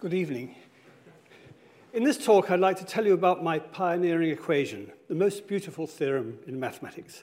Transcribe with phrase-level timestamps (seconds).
[0.00, 0.54] Good evening.
[1.92, 5.86] In this talk, I'd like to tell you about my pioneering equation, the most beautiful
[5.86, 7.22] theorem in mathematics.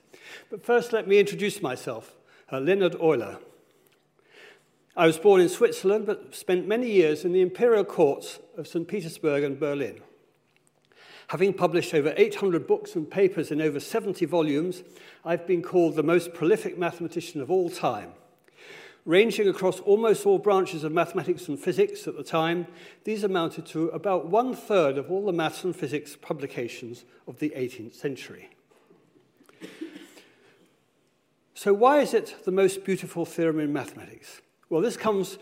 [0.52, 2.16] But first, let me introduce myself,
[2.52, 3.40] uh, Leonhard Euler.
[4.96, 8.88] I was born in Switzerland, but spent many years in the imperial courts of St.
[8.88, 10.00] Petersburg and Berlin.
[11.30, 14.84] Having published over 800 books and papers in over 70 volumes,
[15.26, 18.12] I've been called the most prolific mathematician of all time–
[19.08, 22.68] Ranging across almost all branches of mathematics and physics at the time,
[23.06, 27.52] these amounted to about one third of all the maths and physics publications of the
[27.52, 28.50] 18th century.
[31.54, 34.42] So, why is it the most beautiful theorem in mathematics?
[34.70, 35.38] Well, this comes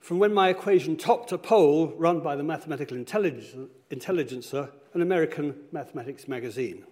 [0.00, 6.28] from when my equation topped a poll run by the Mathematical Intelligencer, an American mathematics
[6.28, 6.84] magazine.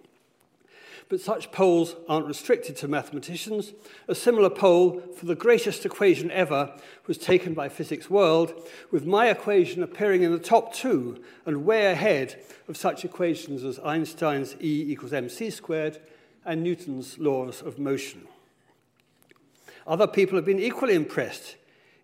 [1.09, 3.73] But such polls aren't restricted to mathematicians.
[4.07, 6.73] A similar poll for the greatest equation ever
[7.07, 8.53] was taken by Physics World,
[8.91, 13.79] with my equation appearing in the top two and way ahead of such equations as
[13.79, 15.99] Einstein's E equals mc squared
[16.45, 18.27] and Newton's laws of motion.
[19.85, 21.55] Other people have been equally impressed.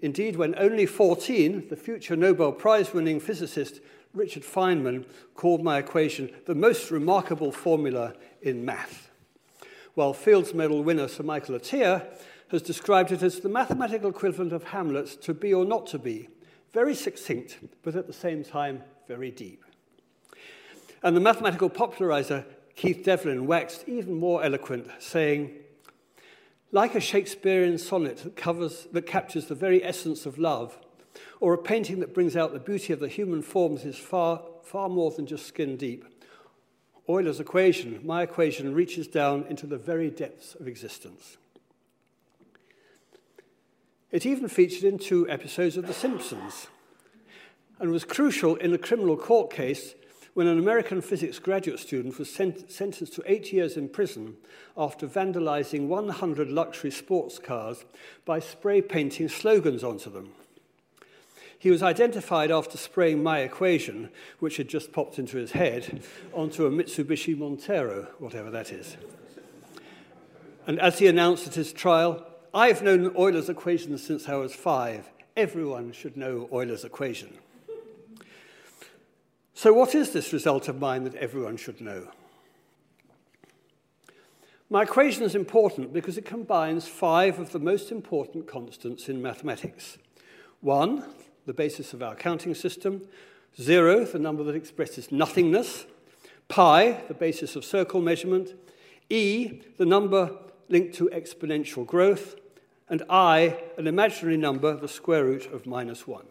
[0.01, 3.81] Indeed, when only 14, the future Nobel Prize winning physicist
[4.13, 9.09] Richard Feynman called my equation the most remarkable formula in math,
[9.93, 12.05] while Fields Medal winner Sir Michael Atiyah
[12.49, 16.29] has described it as the mathematical equivalent of Hamlet's to be or not to be,
[16.73, 19.63] very succinct, but at the same time very deep.
[21.03, 25.51] And the mathematical popularizer Keith Devlin waxed even more eloquent, saying,
[26.71, 30.79] like a Shakespearean sonnet that, covers, that captures the very essence of love,
[31.39, 34.89] or a painting that brings out the beauty of the human forms is far, far
[34.89, 36.05] more than just skin deep.
[37.07, 41.37] Euler's equation, my equation, reaches down into the very depths of existence.
[44.11, 46.67] It even featured in two episodes of The Simpsons
[47.79, 49.95] and was crucial in a criminal court case
[50.33, 54.35] when an American physics graduate student was sent, sentenced to eight years in prison
[54.77, 57.85] after vandalizing 100 luxury sports cars
[58.25, 60.31] by spray painting slogans onto them.
[61.59, 64.09] He was identified after spraying my equation,
[64.39, 66.01] which had just popped into his head,
[66.33, 68.95] onto a Mitsubishi Montero, whatever that is.
[70.65, 75.09] And as he announced at his trial, I've known Euler's equation since I was five.
[75.35, 77.37] Everyone should know Euler's equation.
[79.53, 82.07] So, what is this result of mine that everyone should know?
[84.69, 89.97] My equation is important because it combines five of the most important constants in mathematics.
[90.61, 91.03] One,
[91.49, 93.01] the basis of our counting system,
[93.59, 95.87] zero, the number that expresses nothingness,
[96.47, 98.53] pi, the basis of circle measurement,
[99.09, 100.29] e, the number
[100.67, 102.35] linked to exponential growth,
[102.87, 106.23] and i, an imaginary number, the square root of minus 1.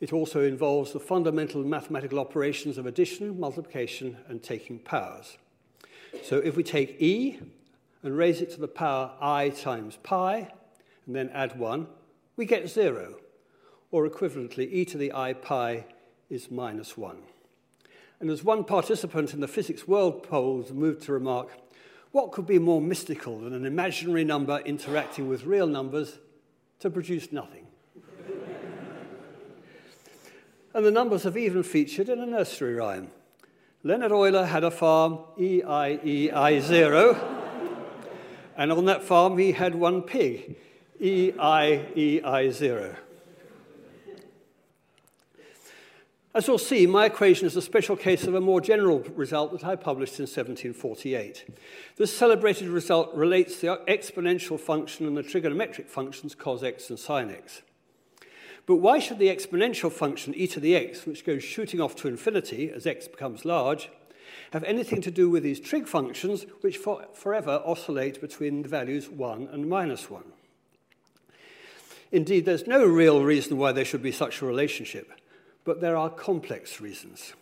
[0.00, 5.36] It also involves the fundamental mathematical operations of addition, multiplication, and taking powers.
[6.22, 7.38] So if we take e
[8.02, 10.50] and raise it to the power i times pi,
[11.04, 11.86] and then add 1,
[12.36, 13.16] we get 0,
[13.90, 15.84] or equivalently, e to the i pi
[16.28, 17.16] is minus 1.
[18.20, 21.48] And as one participant in the Physics World polls moved to remark,
[22.12, 26.18] what could be more mystical than an imaginary number interacting with real numbers
[26.80, 27.66] to produce nothing?
[30.74, 33.10] and the numbers have even featured in a nursery rhyme.
[33.82, 37.18] Leonhard Euler had a farm, E-I-E-I-0,
[38.56, 40.56] and on that farm he had one pig,
[41.02, 42.96] EI-EI0.
[46.32, 49.64] As you'll see, my equation is a special case of a more general result that
[49.64, 51.44] I published in 1748.
[51.96, 57.30] This celebrated result relates the exponential function and the trigonometric functions cos x and sin
[57.30, 57.62] x.
[58.66, 62.08] But why should the exponential function e to the x, which goes shooting off to
[62.08, 63.90] infinity as x becomes large,
[64.52, 69.08] have anything to do with these trig functions, which for forever oscillate between the values
[69.08, 70.22] 1 and minus 1?
[72.12, 75.12] Indeed, there's no real reason why there should be such a relationship,
[75.64, 77.34] but there are complex reasons.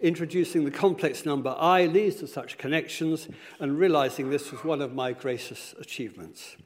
[0.00, 3.28] Introducing the complex number i leads to such connections,
[3.60, 6.56] and realizing this was one of my greatest achievements.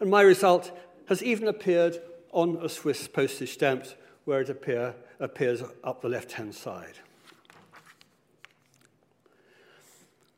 [0.00, 0.76] And my result
[1.08, 1.98] has even appeared
[2.32, 3.86] on a Swiss postage stamp
[4.24, 6.98] where it appear, appears up the left hand side.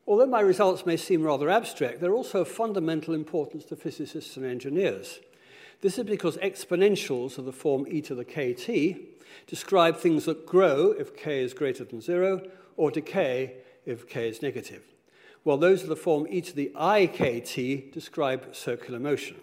[0.06, 4.46] Although my results may seem rather abstract, they're also of fundamental importance to physicists and
[4.46, 5.18] engineers.
[5.82, 8.98] This is because exponentials of the form e to the kt
[9.46, 12.42] describe things that grow if k is greater than 0
[12.76, 14.82] or decay if k is negative,
[15.42, 19.36] while those of the form e to the ikt describe circular motion.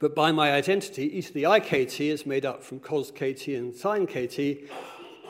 [0.00, 3.72] But by my identity, e to the ikt is made up from cos kt and
[3.72, 4.68] sine kt,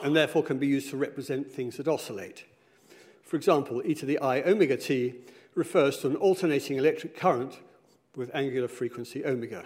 [0.01, 2.45] and therefore can be used to represent things that oscillate.
[3.21, 5.13] For example, e to the i omega t
[5.53, 7.59] refers to an alternating electric current
[8.15, 9.65] with angular frequency omega.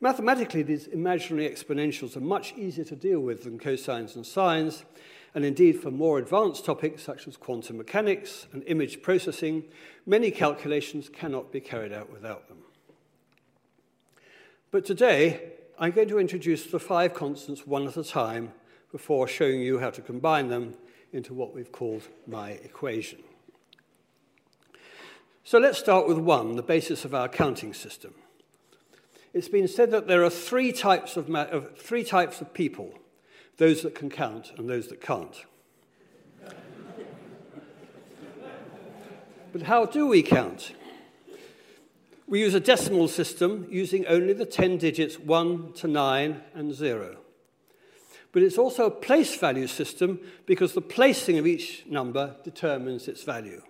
[0.00, 4.84] Mathematically, these imaginary exponentials are much easier to deal with than cosines and sines,
[5.34, 9.64] and indeed for more advanced topics such as quantum mechanics and image processing,
[10.06, 12.58] many calculations cannot be carried out without them.
[14.70, 18.52] But today, I'm going to introduce the five constants one at a time
[18.92, 20.74] before showing you how to combine them
[21.12, 23.18] into what we've called my equation.
[25.50, 28.14] So let's start with one, the basis of our counting system.
[29.34, 32.94] It's been said that there are three types of, of, three types of people
[33.56, 35.44] those that can count and those that can't.
[39.52, 40.70] but how do we count?
[42.28, 47.16] We use a decimal system using only the 10 digits 1 to 9 and 0.
[48.30, 53.24] But it's also a place value system because the placing of each number determines its
[53.24, 53.62] value.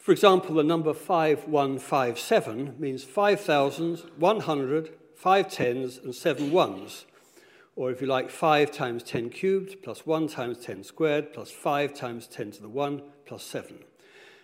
[0.00, 7.04] For example, the number 5157 means 5,100, 5 tens, and 7 ones.
[7.76, 11.92] Or if you like, 5 times 10 cubed, plus 1 times 10 squared, plus 5
[11.92, 13.80] times 10 to the 1, plus 7.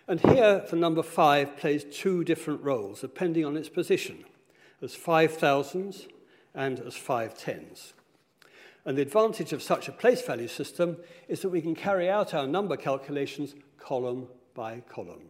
[0.07, 4.25] And here, the number 5 plays two different roles, depending on its position,
[4.83, 6.07] as 5 thousands
[6.53, 7.93] and as 5 tens.
[8.85, 12.35] And the advantage of such a place value system is that we can carry out
[12.35, 15.29] our number calculations column by column.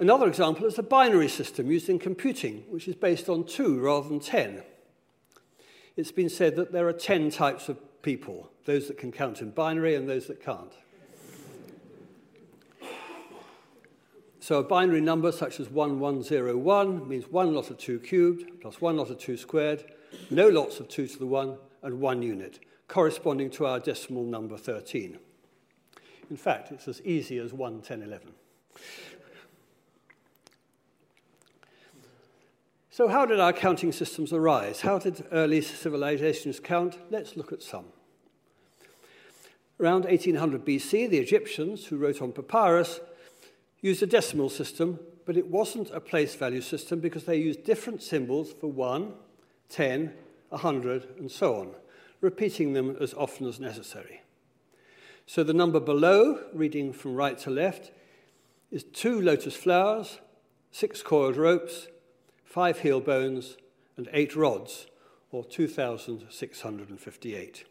[0.00, 4.08] Another example is a binary system used in computing, which is based on 2 rather
[4.08, 4.62] than 10.
[5.94, 9.50] It's been said that there are 10 types of people, those that can count in
[9.50, 10.72] binary and those that can't.
[14.40, 18.96] So a binary number such as 1101 means one lot of 2 cubed plus one
[18.96, 19.84] lot of 2 squared,
[20.30, 22.58] no lots of 2 to the 1, and 1 unit,
[22.88, 25.18] corresponding to our decimal number 13.
[26.30, 28.32] In fact, it's as easy as 1, 10, 11.
[33.00, 34.82] So, how did our counting systems arise?
[34.82, 36.98] How did early civilizations count?
[37.08, 37.86] Let's look at some.
[39.80, 43.00] Around 1800 BC, the Egyptians, who wrote on papyrus,
[43.80, 48.02] used a decimal system, but it wasn't a place value system because they used different
[48.02, 49.14] symbols for 1,
[49.70, 50.12] 10,
[50.50, 51.70] 100, and so on,
[52.20, 54.20] repeating them as often as necessary.
[55.24, 57.92] So the number below, reading from right to left,
[58.70, 60.20] is two lotus flowers,
[60.70, 61.86] six coiled ropes,
[62.50, 63.56] five heel bones,
[63.96, 64.88] and eight rods,
[65.30, 67.64] or 2,658.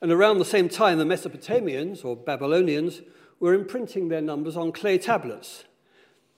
[0.00, 3.02] And around the same time, the Mesopotamians, or Babylonians,
[3.40, 5.64] were imprinting their numbers on clay tablets.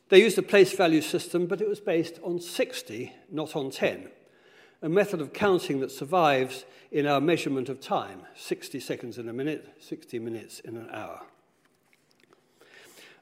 [0.08, 4.08] They used a place value system, but it was based on 60, not on 10,
[4.82, 9.32] a method of counting that survives in our measurement of time 60 seconds in a
[9.32, 11.20] minute, 60 minutes in an hour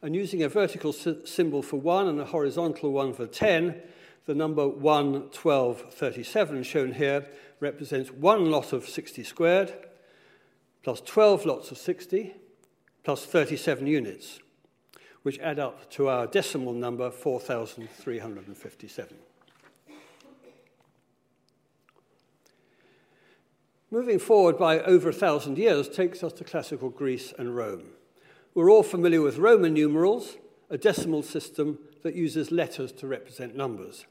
[0.02, 3.80] and using a vertical symbol for 1 and a horizontal one for 10,
[4.26, 7.26] the number 1, 12, 37 shown here
[7.60, 9.72] represents one lot of 60 squared,
[10.82, 12.34] plus 12 lots of 60,
[13.02, 14.38] plus 37 units,
[15.22, 19.16] which add up to our decimal number 4,357.
[23.90, 27.84] Moving forward by over a thousand years takes us to classical Greece and Rome.
[28.58, 30.36] We're all familiar with Roman numerals,
[30.68, 34.04] a decimal system that uses letters to represent numbers.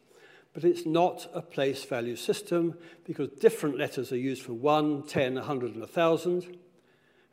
[0.53, 5.35] But it's not a place value system because different letters are used for 1, 10,
[5.35, 6.57] 100, and 1,000,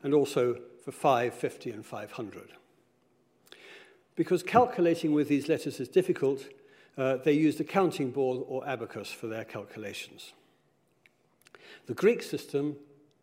[0.03, 2.51] and also for 5, 50, and 500.
[4.17, 6.49] Because calculating with these letters is difficult,
[6.99, 10.33] uh, they used a counting board or abacus for their calculations.
[11.87, 12.75] The Greek system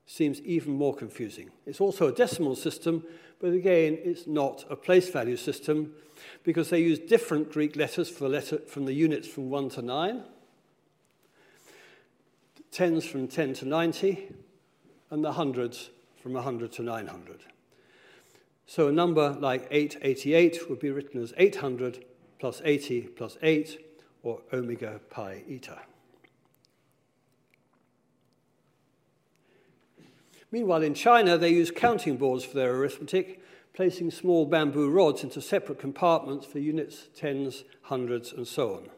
[0.05, 1.51] seems even more confusing.
[1.65, 3.03] It's also a decimal system,
[3.41, 5.93] but again, it's not a place value system
[6.43, 9.81] because they use different Greek letters for the letter, from the units from 1 to
[9.81, 10.23] 9,
[12.71, 14.29] tens from 10 to 90,
[15.09, 15.89] and the hundreds
[16.21, 17.39] from 100 to 900.
[18.67, 22.05] So a number like 888 would be written as 800
[22.39, 23.79] plus 80 plus 8,
[24.23, 25.79] or omega pi eta.
[30.51, 33.41] Meanwhile, in China, they use counting boards for their arithmetic,
[33.73, 38.89] placing small bamboo rods into separate compartments for units, tens, hundreds, and so on.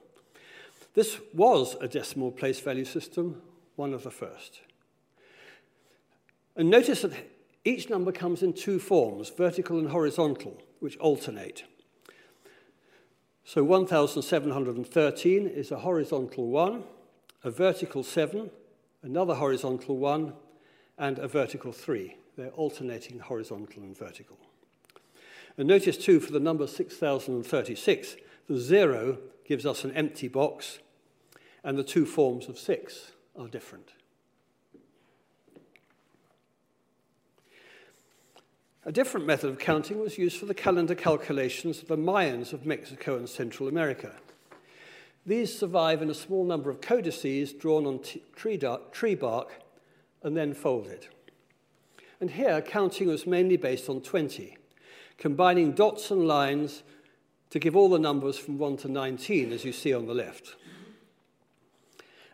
[0.95, 3.41] This was a decimal place value system,
[3.75, 4.61] one of the first.
[6.55, 7.13] And notice that
[7.65, 11.63] each number comes in two forms, vertical and horizontal, which alternate.
[13.45, 16.83] So 1713 is a horizontal 1,
[17.43, 18.49] a vertical 7,
[19.01, 20.33] another horizontal 1,
[20.97, 22.15] and a vertical 3.
[22.37, 24.37] They're alternating horizontal and vertical.
[25.57, 28.15] And notice too, for the number 6036,
[28.47, 30.79] the 0 gives us an empty box,
[31.63, 33.93] and the two forms of 6 are different.
[38.85, 42.65] A different method of counting was used for the calendar calculations of the Mayans of
[42.65, 44.11] Mexico and Central America.
[45.25, 48.01] These survive in a small number of codices drawn on
[48.35, 48.59] tree,
[48.91, 49.62] tree bark
[50.23, 51.07] and then folded.
[52.19, 54.57] And here, counting was mainly based on 20,
[55.17, 56.83] combining dots and lines
[57.49, 60.55] to give all the numbers from 1 to 19, as you see on the left.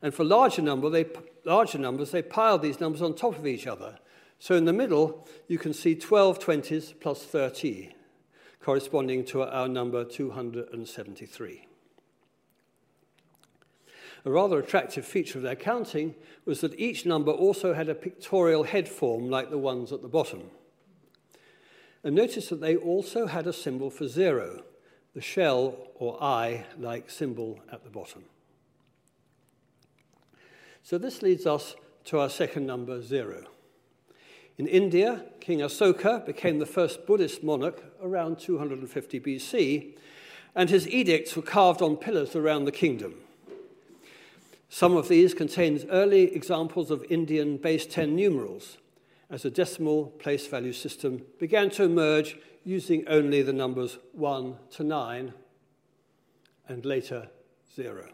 [0.01, 1.05] And for larger, number, they,
[1.43, 3.99] larger numbers, they piled these numbers on top of each other
[4.39, 7.93] so in the middle, you can see 12 20s plus 30,
[8.61, 11.68] corresponding to our number 273.
[14.25, 18.63] A rather attractive feature of their counting was that each number also had a pictorial
[18.63, 20.51] head form like the ones at the bottom.
[22.03, 24.63] And notice that they also had a symbol for zero,
[25.13, 28.23] the shell or eye like symbol at the bottom.
[30.83, 33.43] So this leads us to our second number, zero.
[34.57, 39.95] In India, King Asoka became the first Buddhist monarch around 250 BC,
[40.55, 43.15] and his edicts were carved on pillars around the kingdom.
[44.69, 48.77] Some of these contain early examples of Indian base 10 numerals,
[49.29, 54.83] as a decimal place value system began to emerge using only the numbers 1 to
[54.83, 55.33] 9
[56.67, 57.29] and later
[57.75, 58.09] 0.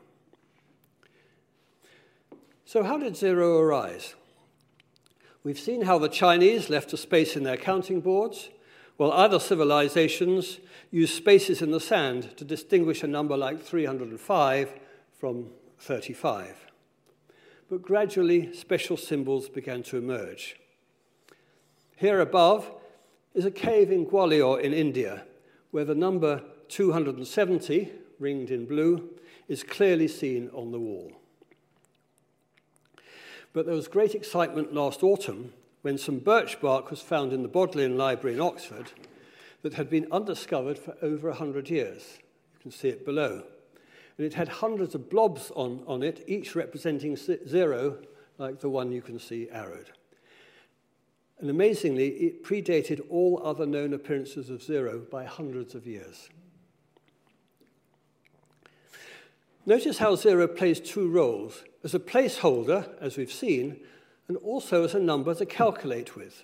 [2.66, 4.16] So, how did zero arise?
[5.44, 8.50] We've seen how the Chinese left a space in their counting boards,
[8.98, 10.60] while other civilizations
[10.90, 14.74] used spaces in the sand to distinguish a number like 305
[15.20, 16.66] from 35.
[17.70, 20.56] But gradually, special symbols began to emerge.
[21.96, 22.72] Here above
[23.34, 25.24] is a cave in Gwalior in India,
[25.72, 29.10] where the number 270, ringed in blue,
[29.48, 31.12] is clearly seen on the wall.
[33.54, 37.48] But there was great excitement last autumn when some birch bark was found in the
[37.48, 38.92] Bodleian Library in Oxford
[39.62, 42.20] that had been undiscovered for over 100 years.
[42.56, 43.44] You can see it below.
[44.18, 47.98] And it had hundreds of blobs on, on it, each representing zero,
[48.38, 49.92] like the one you can see arrowed.
[51.40, 56.30] And amazingly, it predated all other known appearances of zero by hundreds of years.
[59.66, 63.80] Notice how zero plays two roles as a placeholder, as we've seen,
[64.28, 66.44] and also as a number to calculate with.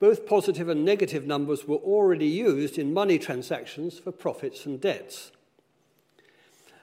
[0.00, 5.30] Both positive and negative numbers were already used in money transactions for profits and debts.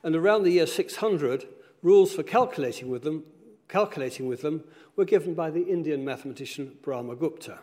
[0.04, 1.48] And around the year 600,
[1.82, 3.24] rules for calculating with them,
[3.68, 4.64] calculating with them
[4.96, 7.60] were given by the Indian mathematician Brahmagupta.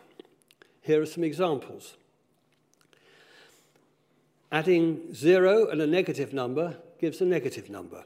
[0.81, 1.97] Here are some examples.
[4.51, 8.03] Adding zero and a negative number gives a negative number.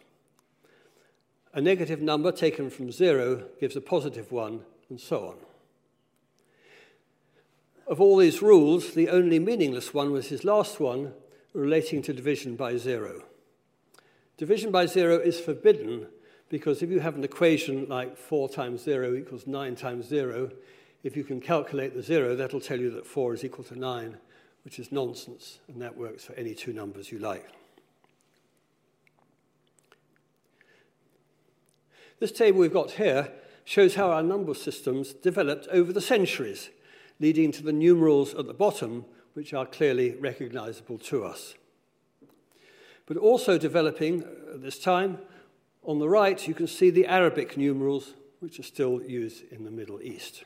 [1.53, 5.35] A negative number taken from zero gives a positive one, and so on.
[7.85, 11.13] Of all these rules, the only meaningless one was his last one,
[11.53, 13.23] relating to division by zero.
[14.43, 16.05] Division by zero is forbidden
[16.49, 20.51] because if you have an equation like 4 times 0 equals 9 times 0,
[21.01, 24.17] if you can calculate the zero, that'll tell you that 4 is equal to 9,
[24.65, 27.47] which is nonsense, and that works for any two numbers you like.
[32.19, 33.31] This table we've got here
[33.63, 36.69] shows how our number systems developed over the centuries,
[37.21, 41.55] leading to the numerals at the bottom, which are clearly recognizable to us.
[43.05, 45.17] But also developing at this time,
[45.83, 49.71] on the right, you can see the Arabic numerals, which are still used in the
[49.71, 50.43] Middle East.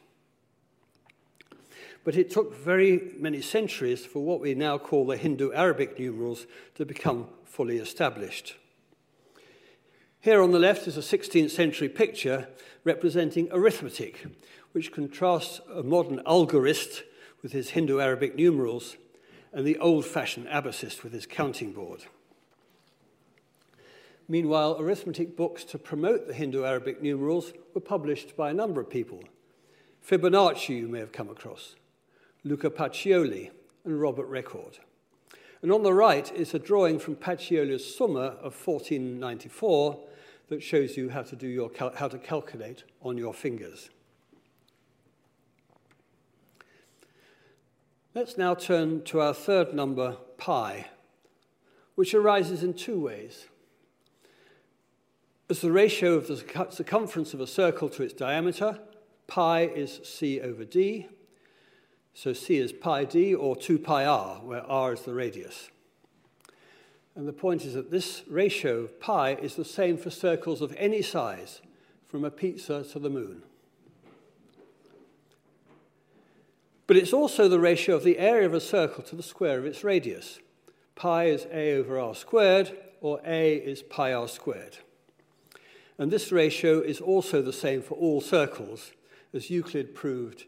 [2.04, 6.48] But it took very many centuries for what we now call the Hindu Arabic numerals
[6.76, 8.56] to become fully established.
[10.22, 12.48] Here on the left is a 16th century picture
[12.84, 14.26] representing arithmetic,
[14.72, 17.04] which contrasts a modern algorist
[17.42, 18.98] with his Hindu Arabic numerals
[19.54, 22.06] and the old fashioned abacist with his counting board.
[24.28, 28.90] Meanwhile, arithmetic books to promote the Hindu Arabic numerals were published by a number of
[28.90, 29.24] people.
[30.06, 31.76] Fibonacci, you may have come across,
[32.44, 33.52] Luca Pacioli,
[33.86, 34.80] and Robert Recorde.
[35.62, 40.00] And on the right is a drawing from Pacioli's Summa of 1494
[40.50, 43.90] that shows you how to, do your how to calculate on your fingers.
[48.14, 50.88] Let's now turn to our third number, pi,
[51.96, 53.48] which arises in two ways.
[55.50, 58.80] As the ratio of the circumference of a circle to its diameter,
[59.28, 61.08] pi is c over d.
[62.14, 65.70] So c is pi d or 2 pi r, where r is the radius.
[67.16, 70.76] And the point is that this ratio of pi is the same for circles of
[70.78, 71.62] any size,
[72.06, 73.44] from a pizza to the moon.
[76.88, 79.66] But it's also the ratio of the area of a circle to the square of
[79.66, 80.40] its radius.
[80.96, 84.80] Pi is a over r squared, or a is pi r squared.
[85.98, 88.92] And this ratio is also the same for all circles,
[89.34, 90.46] as Euclid proved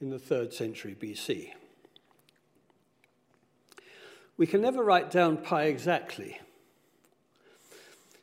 [0.00, 1.52] in the third century BC.
[4.36, 6.40] We can never write down pi exactly.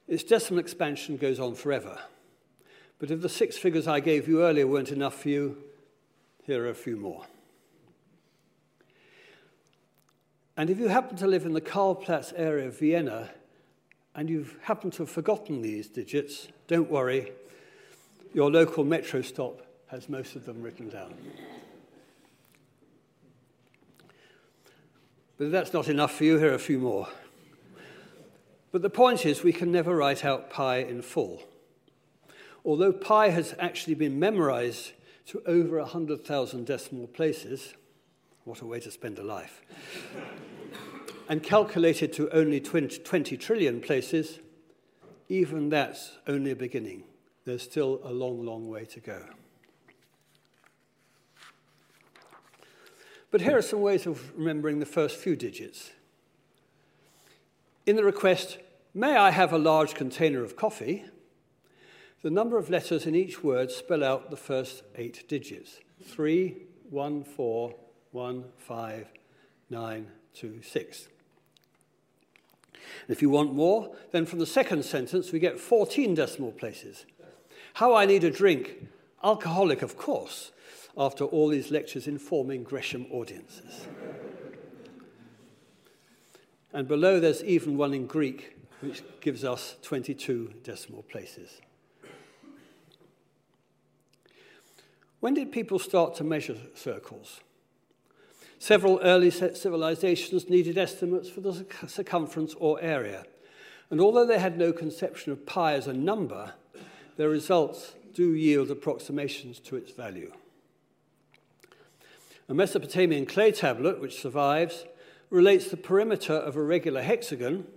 [0.08, 2.00] Its decimal expansion goes on forever.
[3.00, 5.58] But if the six figures I gave you earlier weren't enough for you,
[6.44, 7.26] here are a few more.
[10.56, 13.32] And if you happen to live in the Karlplatz area of Vienna
[14.16, 17.32] and you've happened to have forgotten these digits, don't worry.
[18.34, 21.14] Your local metro stop has most of them written down.
[25.38, 27.08] But if that's not enough for you, here are a few more.
[28.72, 31.44] But the point is, we can never write out pi in full.
[32.64, 34.94] Although pi has actually been memorized
[35.28, 37.74] to over 100,000 decimal places,
[38.44, 39.62] what a way to spend a life.
[41.28, 44.40] And calculated to only 20, 20 trillion places,
[45.30, 47.04] even that's only a beginning.
[47.46, 49.22] There's still a long, long way to go.
[53.32, 55.92] But here are some ways of remembering the first few digits.
[57.86, 58.60] In the request,
[58.94, 61.06] may I have a large container of coffee?
[62.22, 65.80] The number of letters in each word spell out the first eight digits.
[66.04, 66.58] Three,
[66.90, 67.76] one, four,
[68.16, 69.12] 1, 5,
[69.70, 71.08] 9, 2, 6.
[73.08, 77.06] And if you want more, then from the second sentence we get 14 decimal places.
[77.76, 78.88] How I need a drink,
[79.24, 80.52] alcoholic, of course,
[80.98, 83.88] after all these lectures informing Gresham audiences.
[86.74, 91.62] and below there's even one in Greek, which gives us 22 decimal places.
[95.20, 97.42] When did people start to measure circles?
[98.60, 103.26] Several early civilizations needed estimates for the circumference or area.
[103.90, 106.54] And although they had no conception of pi as a number,
[107.18, 110.32] their results do yield approximations to its value.
[112.48, 114.86] A Mesopotamian clay tablet, which survives,
[115.30, 117.68] relates the perimeter of a regular hexagon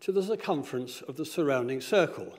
[0.00, 2.38] to the circumference of the surrounding circle.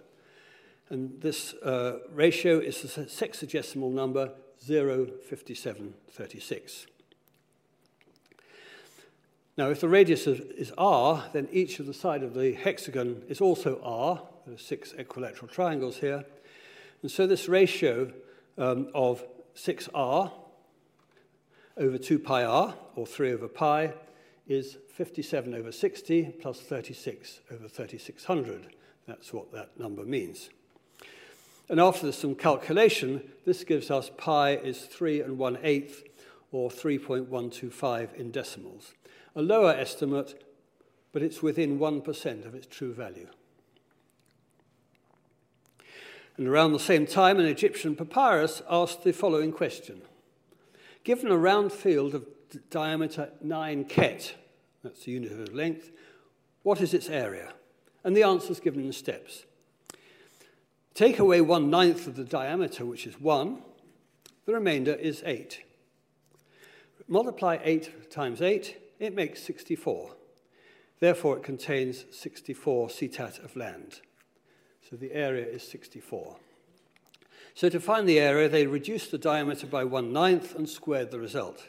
[0.89, 6.87] And this uh, ratio is the sexagesimal number 05736.
[9.57, 13.39] Now, if the radius is r, then each of the side of the hexagon is
[13.39, 14.21] also r.
[14.45, 16.25] There are six equilateral triangles here.
[17.01, 18.11] And so this ratio
[18.57, 19.23] um, of
[19.55, 20.31] 6r
[21.77, 23.93] over 2 pi r, or 3 over pi,
[24.45, 28.75] is 57 over 60 plus 36 over 3600.
[29.07, 30.49] That's what that number means.
[31.69, 36.03] And after some calculation, this gives us pi is 3 and 1 eighth,
[36.51, 38.93] or 3.125 in decimals
[39.35, 40.43] a lower estimate,
[41.11, 43.27] but it's within 1% of its true value.
[46.37, 50.01] And around the same time, an Egyptian papyrus asked the following question
[51.03, 52.25] Given a round field of
[52.69, 54.33] diameter 9 khet,
[54.83, 55.91] that's the unit of length,
[56.63, 57.53] what is its area?
[58.03, 59.45] And the answer is given in steps.
[60.93, 63.61] Take away one ninth of the diameter, which is 1,
[64.45, 65.61] the remainder is 8.
[67.07, 70.11] Multiply 8 times 8, it makes 64.
[70.99, 74.01] Therefore, it contains 64 setat of land.
[74.89, 76.37] So the area is 64.
[77.53, 81.19] So to find the area, they reduced the diameter by one ninth and squared the
[81.19, 81.63] result.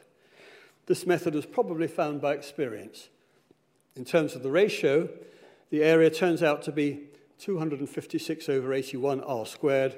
[0.87, 3.09] This method was probably found by experience.
[3.97, 5.09] In terms of the ratio,
[5.71, 7.09] the area turns out to be
[7.39, 9.97] 256 over 81 r squared,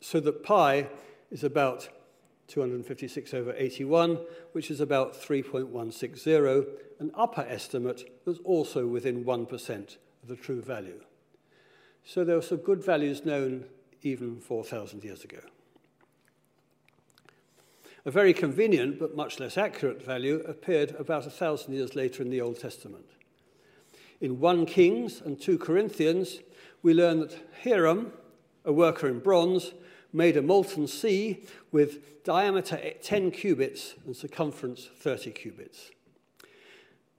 [0.00, 0.88] so that pi
[1.30, 1.88] is about
[2.52, 4.18] 256 over 81,
[4.52, 6.66] which is about 3.160,
[7.00, 11.00] an upper estimate that's also within 1% of the true value.
[12.04, 13.64] So there were some good values known
[14.02, 15.38] even 4,000 years ago.
[18.04, 22.28] A very convenient but much less accurate value appeared about a thousand years later in
[22.28, 23.06] the Old Testament.
[24.20, 26.40] In 1 Kings and 2 Corinthians,
[26.82, 28.12] we learn that Hiram,
[28.64, 29.72] a worker in bronze,
[30.12, 35.90] made a molten sea with diameter 10 cubits and circumference 30 cubits,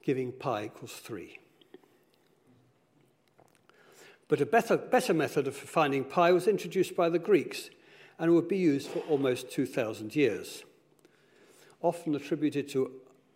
[0.04, 1.40] giving pi equals 3.
[4.28, 7.70] But a better, better method of finding pi was introduced by the Greeks
[8.18, 10.64] and would be used for almost 2,000 years.
[11.82, 12.92] Often attributed to,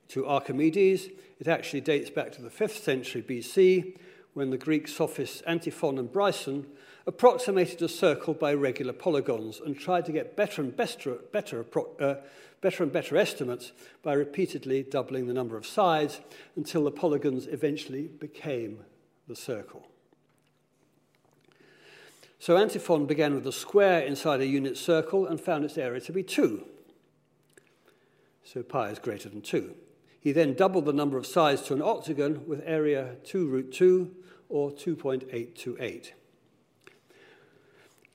[0.09, 3.97] to Archimedes, it actually dates back to the 5th century BC
[4.33, 6.65] when the Greek sophists Antiphon and Bryson
[7.07, 11.65] approximated a circle by regular polygons and tried to get better and better, better,
[12.01, 12.15] uh,
[12.59, 13.71] better and better estimates
[14.03, 16.19] by repeatedly doubling the number of sides
[16.57, 18.79] until the polygons eventually became
[19.27, 19.87] the circle.
[22.39, 26.11] So Antiphon began with a square inside a unit circle and found its area to
[26.11, 26.63] be 2.
[28.43, 29.73] So pi is greater than 2.
[30.19, 34.13] He then doubled the number of sides to an octagon with area 2 root 2
[34.49, 36.11] or 2.828.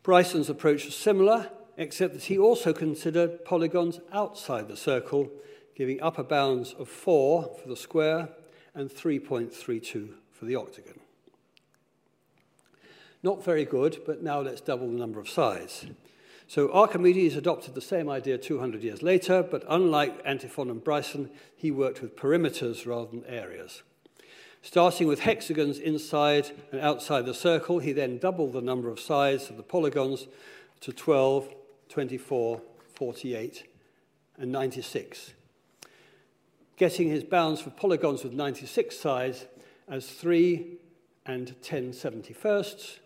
[0.02, 5.30] Bryson's approach was similar, except that he also considered polygons outside the circle,
[5.76, 8.28] giving upper bounds of 4 for the square
[8.74, 10.98] and 3.32 for the octagon.
[13.22, 15.86] Not very good, but now let's double the number of sides.
[16.48, 21.70] So Archimedes adopted the same idea 200 years later, but unlike Antiphon and Bryson, he
[21.70, 23.82] worked with perimeters rather than areas.
[24.62, 29.50] Starting with hexagons inside and outside the circle, he then doubled the number of sides
[29.50, 30.28] of the polygons
[30.80, 31.52] to 12,
[31.88, 32.62] 24,
[32.94, 33.64] 48,
[34.38, 35.32] and 96,
[36.76, 39.46] getting his bounds for polygons with 96 sides
[39.88, 40.78] as 3
[41.26, 42.98] and 10 71st,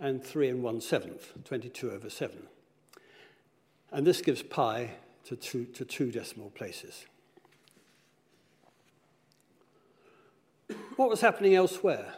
[0.00, 2.36] and 3 and 1 seventh, 22 over 7.
[3.92, 4.90] And this gives pi
[5.24, 7.06] to two, to two decimal places.
[10.98, 12.14] What was happening elsewhere?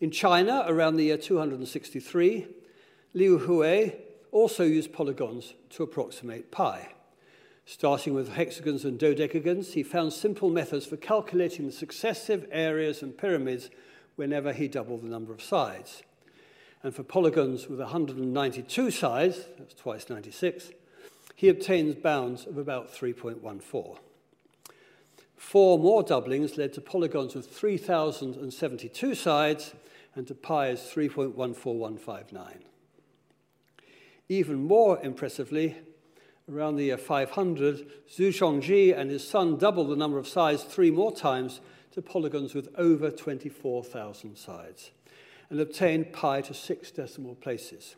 [0.00, 2.44] In China, around the year 263,
[3.14, 3.92] Liu Hui
[4.32, 6.88] also used polygons to approximate pi.
[7.66, 13.16] Starting with hexagons and dodecagons, he found simple methods for calculating the successive areas and
[13.16, 13.70] pyramids
[14.16, 16.02] whenever he doubled the number of sides.
[16.82, 20.72] And for polygons with 192 sides, that's twice 96,
[21.36, 23.98] he obtains bounds of about 3.14.
[25.40, 29.74] Four more doublings led to polygons with 3,072 sides
[30.14, 32.58] and to pi's 3.14159.
[34.28, 35.78] Even more impressively,
[36.48, 40.90] around the year 500, Zu Chongzhi and his son doubled the number of sides three
[40.90, 44.90] more times to polygons with over 24,000 sides
[45.48, 47.96] and obtained pi to six decimal places.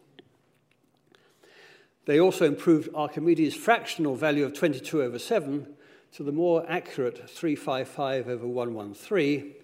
[2.04, 5.66] They also improved Archimedes' fractional value of 22 over 7
[6.12, 9.54] to the more accurate 355 over 113,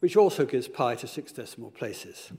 [0.00, 2.32] which also gives pi to six decimal places.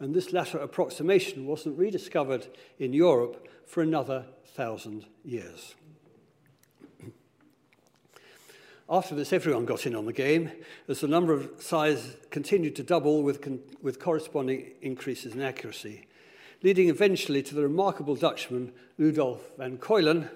[0.00, 2.46] And this latter approximation wasn't rediscovered
[2.78, 5.74] in Europe for another thousand years.
[8.90, 10.50] After this, everyone got in on the game
[10.88, 16.06] as the number of sides continued to double with, con- with corresponding increases in accuracy,
[16.62, 20.28] leading eventually to the remarkable Dutchman Ludolf van Ceulen,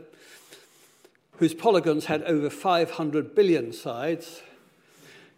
[1.36, 4.42] whose polygons had over 500 billion sides,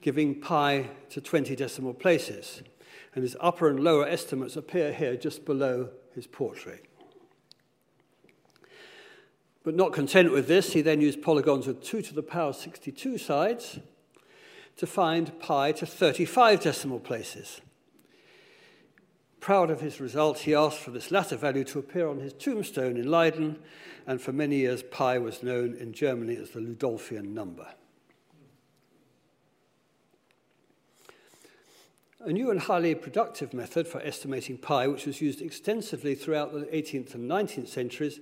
[0.00, 2.62] giving pi to 20 decimal places.
[3.14, 6.84] And his upper and lower estimates appear here just below his portrait.
[9.62, 13.16] But not content with this, he then used polygons with 2 to the power 62
[13.16, 13.78] sides
[14.76, 17.60] to find pi to 35 decimal places.
[19.44, 22.96] Proud of his result, he asked for this latter value to appear on his tombstone
[22.96, 23.58] in Leiden,
[24.06, 27.66] and for many years pi was known in Germany as the Ludolfian number.
[32.20, 36.60] A new and highly productive method for estimating pi, which was used extensively throughout the
[36.60, 38.20] 18th and 19th centuries,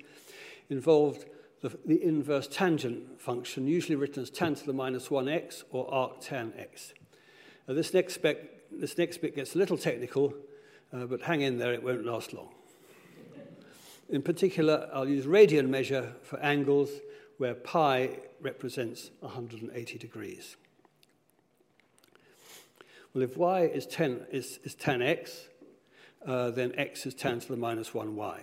[0.70, 1.26] involved
[1.60, 6.20] the, the inverse tangent function, usually written as tan to the minus 1x or arc
[6.20, 6.94] tan x.
[7.68, 10.34] Now, this, next bit, this next bit gets a little technical,
[10.92, 12.48] uh, but hang in there, it won't last long.
[14.10, 16.90] In particular, I'll use radian measure for angles
[17.38, 20.56] where pi represents 180 degrees.
[23.14, 25.48] Well, if y is, tan, is, is tan x,
[26.26, 28.40] uh, then x is tan to the minus 1y.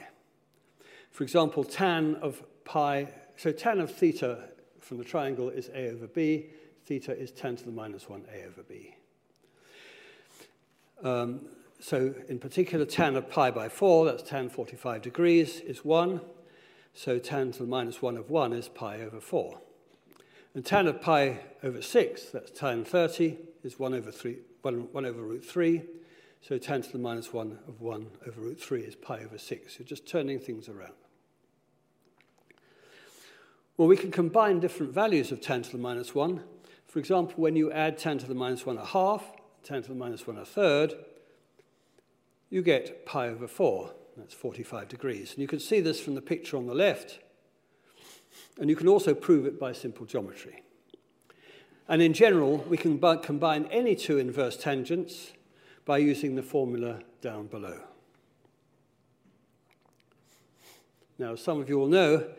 [1.12, 6.08] For example, tan of pi, so tan of theta from the triangle is a over
[6.08, 6.48] b,
[6.86, 8.96] theta is tan to the minus 1 a over b.
[11.04, 11.42] Um,
[11.80, 16.22] so in particular, tan of pi by 4, that's tan 45 degrees, is 1.
[16.94, 19.60] So tan to the minus 1 of 1 is pi over 4.
[20.54, 25.06] And tan of pi over 6, that's tan 30, is 1 over, 3, 1, 1
[25.06, 25.84] over root 3.
[26.42, 29.80] So tan to the minus 1 of 1 over root 3 is pi over 6.
[29.80, 30.94] You're just turning things around.
[33.78, 36.44] Well, we can combine different values of tan to the minus 1.
[36.88, 39.24] For example, when you add tan to the minus 1 a half,
[39.64, 40.94] tan to the minus 1 a third,
[42.50, 43.92] you get pi over 4.
[44.18, 45.32] That's 45 degrees.
[45.32, 47.20] And you can see this from the picture on the left.
[48.60, 50.64] And you can also prove it by simple geometry.
[51.88, 55.32] And in general, we can combine any two inverse tangents
[55.86, 57.80] by using the formula down below.
[61.18, 62.30] Now, some of you will know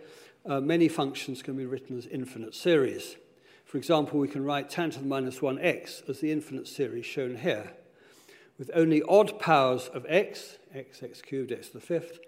[0.47, 3.17] uh, many functions can be written as infinite series.
[3.65, 7.37] For example, we can write tan to the minus 1x as the infinite series shown
[7.37, 7.73] here,
[8.61, 12.21] with only odd powers of x, x, x cubed, x to the fifth,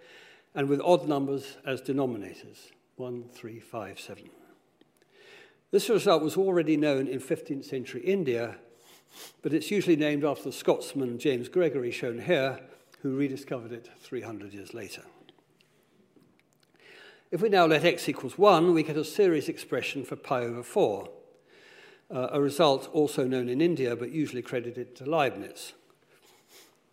[0.55, 4.31] and with odd numbers as denominators, 1, 3, 5, 7.
[5.73, 8.57] This result was already known in 15th century India,
[9.43, 12.61] but it's usually named after the Scotsman James Gregory shown here,
[13.03, 15.03] who rediscovered it 300 years later.
[17.31, 20.63] If we now let x equals 1, we get a series expression for pi over
[20.63, 21.11] 4,
[22.11, 25.75] uh, a result also known in India but usually credited to Leibniz.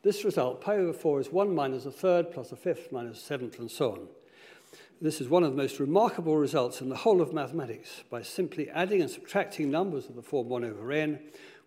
[0.02, 3.22] This result, pi over 4, is 1 minus a third plus a fifth minus a
[3.22, 4.08] seventh and so on.
[5.02, 8.04] This is one of the most remarkable results in the whole of mathematics.
[8.10, 11.20] By simply adding and subtracting numbers of the form 1 over n,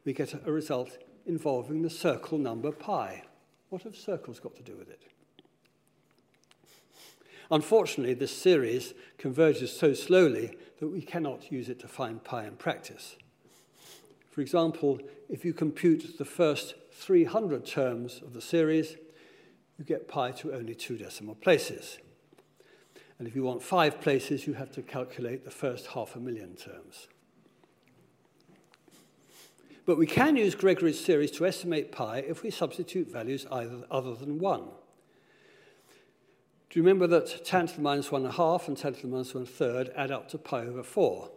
[0.05, 3.23] we get a result involving the circle number pi.
[3.69, 5.03] What have circles got to do with it?
[7.51, 12.57] Unfortunately, this series converges so slowly that we cannot use it to find pi in
[12.57, 13.17] practice.
[14.31, 18.97] For example, if you compute the first 300 terms of the series,
[19.77, 21.99] you get pi to only two decimal places.
[23.19, 26.55] And if you want five places, you have to calculate the first half a million
[26.55, 27.09] terms.
[29.85, 34.15] But we can use Gregory's series to estimate pi if we substitute values either other
[34.15, 34.61] than 1.
[34.61, 34.69] Do
[36.79, 39.45] you remember that tan to the minus 1 half and tan to the minus 1
[39.45, 41.31] third add up to pi over 4?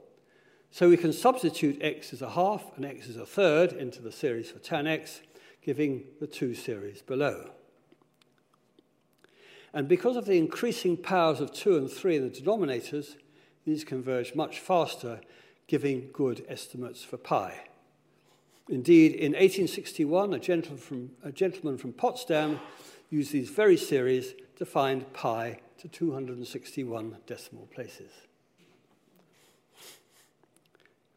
[0.70, 4.12] So we can substitute x as a half and x as a third into the
[4.12, 5.22] series for tan x,
[5.66, 7.50] giving the two series below.
[9.74, 13.16] And because of the increasing powers of 2 and 3 in the denominators,
[13.66, 15.20] these converge much faster,
[15.66, 17.62] giving good estimates for pi.
[18.70, 22.60] Indeed, in 1861, a gentleman from, a gentleman from Potsdam
[23.10, 28.12] used these very series to find pi to 261 decimal places.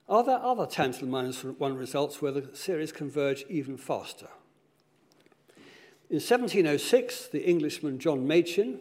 [0.08, 4.28] Are there other tan to the minus 1 results where the series converge even faster?
[6.10, 8.80] In 1706, the Englishman John Machin,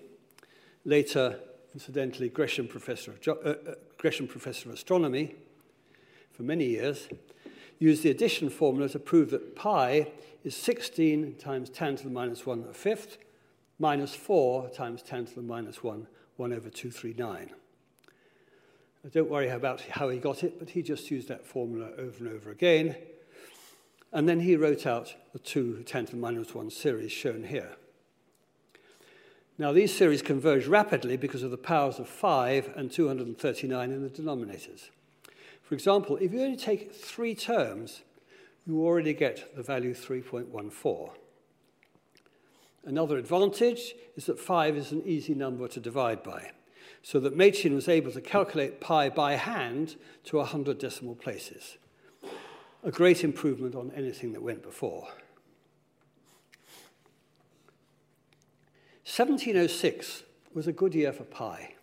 [0.85, 1.37] later,
[1.73, 5.35] incidentally, Gresham Professor of, uh, uh, Gresham Professor of Astronomy
[6.31, 7.09] for many years,
[7.79, 10.09] used the addition formula to prove that pi
[10.45, 13.17] is 16 times 10 to the minus 1 a fifth,
[13.77, 17.49] minus 4 times 10 to the minus 1, 1 over 239.
[19.03, 22.23] I don't worry about how he got it, but he just used that formula over
[22.23, 22.95] and over again.
[24.13, 27.75] And then he wrote out the two tan to the minus 1 series shown here.
[29.59, 34.09] Now, these series converge rapidly because of the powers of 5 and 239 in the
[34.09, 34.89] denominators.
[35.63, 38.03] For example, if you only take three terms,
[38.67, 41.09] you already get the value 3.14.
[42.85, 46.51] Another advantage is that 5 is an easy number to divide by,
[47.01, 51.77] so that Machin was able to calculate pi by hand to 100 decimal places.
[52.87, 55.09] A great improvement on anything that went before.
[59.03, 60.23] 1706
[60.53, 61.73] was a good year for pi.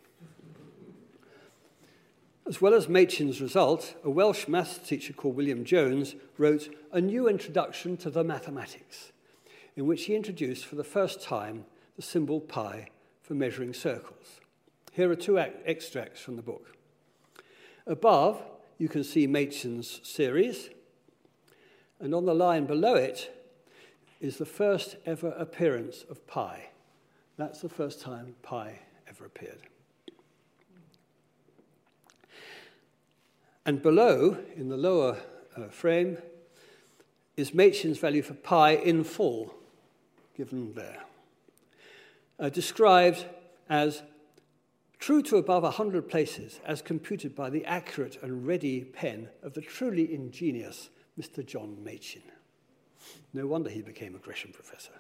[2.47, 7.29] As well as Machin's result, a Welsh maths teacher called William Jones wrote a new
[7.29, 9.13] introduction to the mathematics
[9.77, 12.89] in which he introduced for the first time the symbol pi
[13.21, 14.41] for measuring circles.
[14.93, 16.79] Here are two extracts from the book.
[17.87, 18.43] Above,
[18.79, 20.71] you can see Machin's series,
[22.05, 23.35] and on the line below it
[24.21, 26.69] is the first ever appearance of pi.
[27.39, 29.61] That's the first time pi ever appeared.
[33.65, 35.17] And below, in the lower
[35.57, 36.19] uh, frame,
[37.39, 39.55] is Machin's value for pi in full,
[40.37, 41.05] given there,
[42.39, 43.25] uh, described
[43.71, 44.03] as
[44.99, 49.63] true to above 100 places as computed by the accurate and ready pen of the
[49.63, 51.45] truly ingenious Mr.
[51.45, 52.23] John Machin.
[53.33, 54.93] No wonder he became a Gresham professor.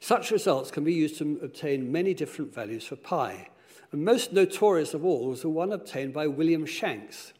[0.00, 3.48] Such results can be used to obtain many different values for pi,
[3.92, 7.32] and most notorious of all was the one obtained by William Shanks,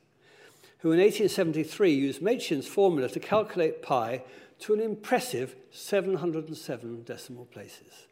[0.79, 4.23] who in 1873 used Machin's formula to calculate pi
[4.61, 8.07] to an impressive 707 decimal places.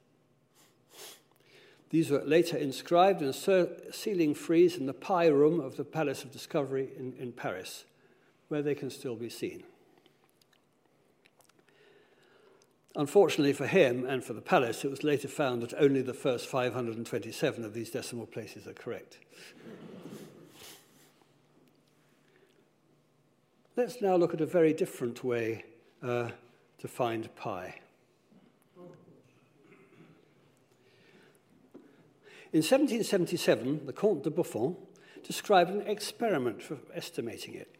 [1.90, 3.32] These were later inscribed in a
[3.92, 7.84] ceiling frieze in the Pi Room of the Palace of Discovery in, in Paris,
[8.48, 9.62] where they can still be seen.
[12.94, 16.48] Unfortunately for him and for the palace, it was later found that only the first
[16.48, 19.18] 527 of these decimal places are correct.
[23.76, 25.64] Let's now look at a very different way
[26.02, 26.30] uh,
[26.78, 27.80] to find pi.
[32.50, 34.74] In 1777, the Comte de Buffon
[35.22, 37.76] described an experiment for estimating it.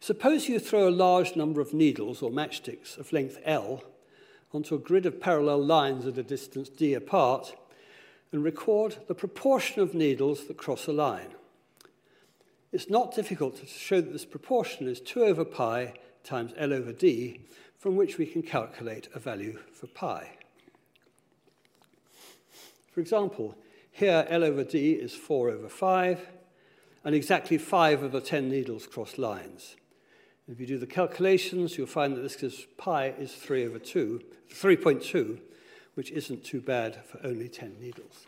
[0.00, 3.82] Suppose you throw a large number of needles or matchsticks of length L
[4.52, 7.54] onto a grid of parallel lines at a distance d apart
[8.32, 11.34] and record the proportion of needles that cross a line.
[12.70, 16.92] It's not difficult to show that this proportion is 2 over pi times L over
[16.92, 17.40] d,
[17.78, 20.32] from which we can calculate a value for pi.
[22.94, 23.56] For example,
[23.90, 26.28] here L over D is 4 over 5,
[27.04, 29.74] and exactly 5 of the 10 needles cross lines.
[30.46, 34.20] If you do the calculations, you'll find that this is pi is 3 over 2,
[34.48, 35.40] 3.2,
[35.94, 38.26] which isn't too bad for only 10 needles.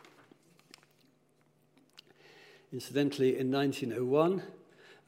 [2.73, 4.43] Incidentally, in 1901,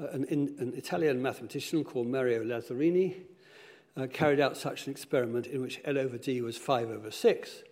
[0.00, 3.16] uh, an, in, an, Italian mathematician called Mario Lazzarini
[3.96, 7.62] uh, carried out such an experiment in which L over D was 5 over 6,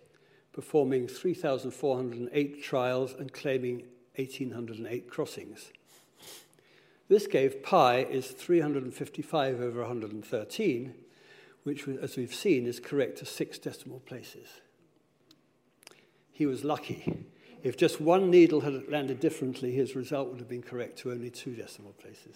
[0.57, 3.83] performing 3,408 trials and claiming
[4.15, 5.71] 1,808 crossings.
[7.09, 10.95] This gave pi is 355 over 113,
[11.61, 14.47] which, as we've seen, is correct to six decimal places.
[16.31, 17.27] He was lucky.
[17.61, 21.29] If just one needle had landed differently, his result would have been correct to only
[21.29, 22.35] two decimal places.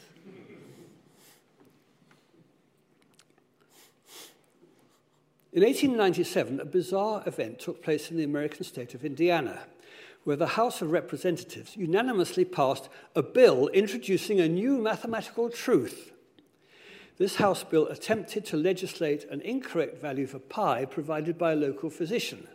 [5.54, 9.60] In 1897, a bizarre event took place in the American state of Indiana,
[10.24, 12.88] where the House of Representatives unanimously passed
[13.18, 16.14] a bill introducing a new mathematical truth.
[17.18, 21.90] This House bill attempted to legislate an incorrect value for pi provided by a local
[21.90, 22.48] physician,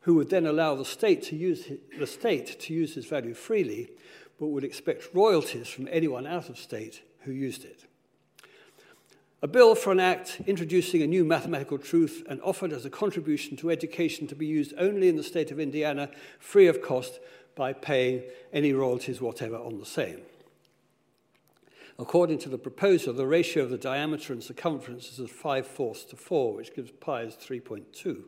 [0.00, 3.92] who would then allow the state to use, the state to use his value freely,
[4.40, 7.84] but would expect royalties from anyone out of state who used it.
[9.40, 13.56] A bill for an act introducing a new mathematical truth and offered as a contribution
[13.58, 17.20] to education to be used only in the state of Indiana, free of cost,
[17.54, 18.22] by paying
[18.52, 20.20] any royalties whatever on the same.
[22.00, 26.16] According to the proposer, the ratio of the diameter and circumference is 5 fourths to
[26.16, 28.22] 4, which gives pi as 3.2.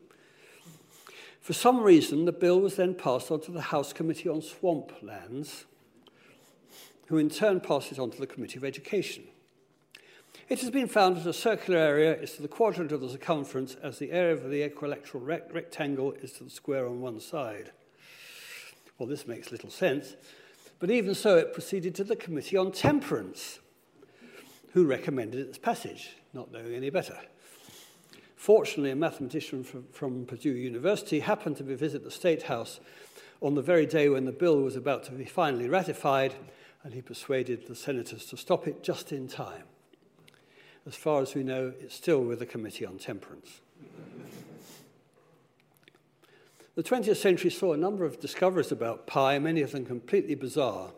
[1.41, 4.93] For some reason, the bill was then passed on to the House Committee on Swamp
[5.03, 5.65] Lands,
[7.07, 9.25] who in turn passed it on to the Committee of Education.
[10.51, 13.77] It has been found that a circular area is to the quadrant of the circumference
[13.85, 17.71] as the area of the equilateral rect rectangle is to the square on one side.
[18.99, 20.17] Well, this makes little sense,
[20.81, 23.61] but even so, it proceeded to the Committee on Temperance,
[24.73, 27.17] who recommended its passage, not knowing any better.
[28.35, 32.81] Fortunately, a mathematician from, from Purdue University happened to visit the State House
[33.41, 36.35] on the very day when the bill was about to be finally ratified,
[36.83, 39.63] and he persuaded the senators to stop it just in time.
[40.87, 43.61] As far as we know, it's still with the Committee on Temperance.
[46.75, 50.91] the 20th century saw a number of discoveries about pi, many of them completely bizarre.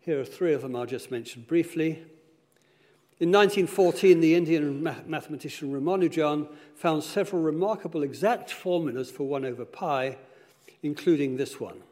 [0.00, 2.02] Here are three of them I'll just mention briefly.
[3.20, 10.18] In 1914, the Indian mathematician Ramanujan found several remarkable exact formulas for 1 over pi,
[10.82, 11.82] including this one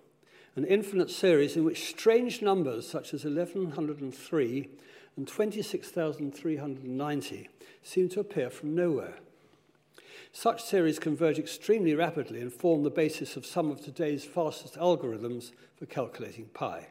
[0.54, 4.68] an infinite series in which strange numbers such as 1103
[5.16, 7.48] and 26,390
[7.82, 9.18] seem to appear from nowhere.
[10.32, 15.52] Such series converge extremely rapidly and form the basis of some of today's fastest algorithms
[15.76, 16.88] for calculating pi.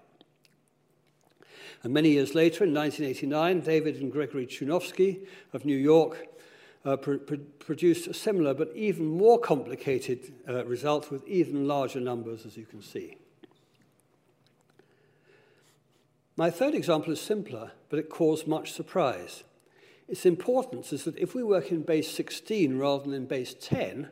[1.84, 6.28] And many years later, in 1989, David and Gregory Chudnovsky of New York
[6.86, 12.00] uh, pr pr produced a similar but even more complicated uh, result with even larger
[12.00, 13.18] numbers, as you can see.
[16.38, 19.44] My third example is simpler, but it caused much surprise.
[20.08, 24.10] Its importance is that if we work in base 16 rather than in base 10,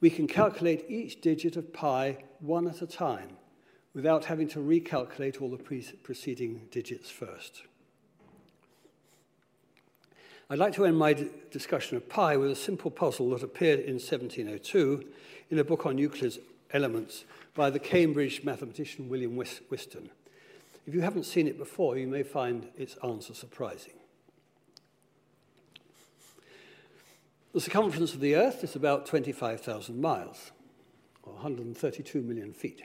[0.00, 3.36] we can calculate each digit of pi one at a time
[3.94, 7.62] without having to recalculate all the pre preceding digits first.
[10.50, 11.14] I'd like to end my
[11.50, 15.02] discussion of pi with a simple puzzle that appeared in 1702
[15.50, 16.38] in a book on Euclid's
[16.72, 20.10] elements by the Cambridge mathematician William Whiston.
[20.86, 23.94] If you haven't seen it before, you may find its answer surprising.
[27.52, 30.52] The circumference of the Earth is about 25,000 miles,
[31.22, 32.82] or 132 million feet.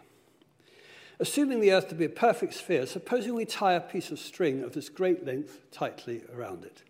[1.19, 4.63] Assuming the Earth to be a perfect sphere, supposing we tie a piece of string
[4.63, 6.83] of this great length tightly around it.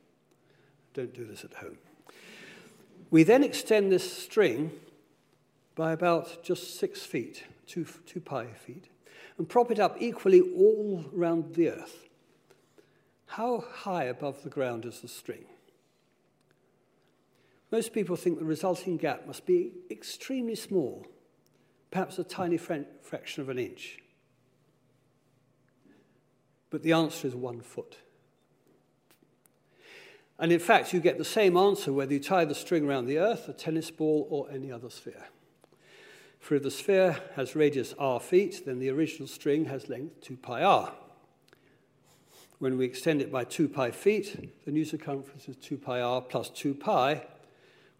[0.93, 1.77] Don't do this at home.
[3.09, 4.71] We then extend this string
[5.75, 8.89] by about just six feet, two, two pi feet,
[9.37, 12.07] and prop it up equally all round the earth.
[13.27, 15.45] How high above the ground is the string?
[17.71, 21.05] Most people think the resulting gap must be extremely small,
[21.91, 23.99] perhaps a tiny fraction of an inch.
[26.69, 27.97] But the answer is one foot.
[30.39, 33.17] And in fact, you get the same answer whether you tie the string around the
[33.17, 35.25] Earth, a tennis ball, or any other sphere.
[36.39, 40.37] For if the sphere has radius r feet, then the original string has length 2
[40.37, 40.93] pi r.
[42.59, 46.21] When we extend it by 2 pi feet, the new circumference is 2 pi r
[46.21, 47.23] plus 2 pi,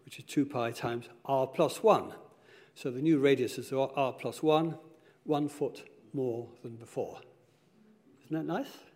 [0.04, 2.12] which is 2 pi times r plus 1.
[2.74, 4.76] So the new radius is r plus 1,
[5.24, 7.20] one foot more than before.
[8.24, 8.87] Isn't that nice?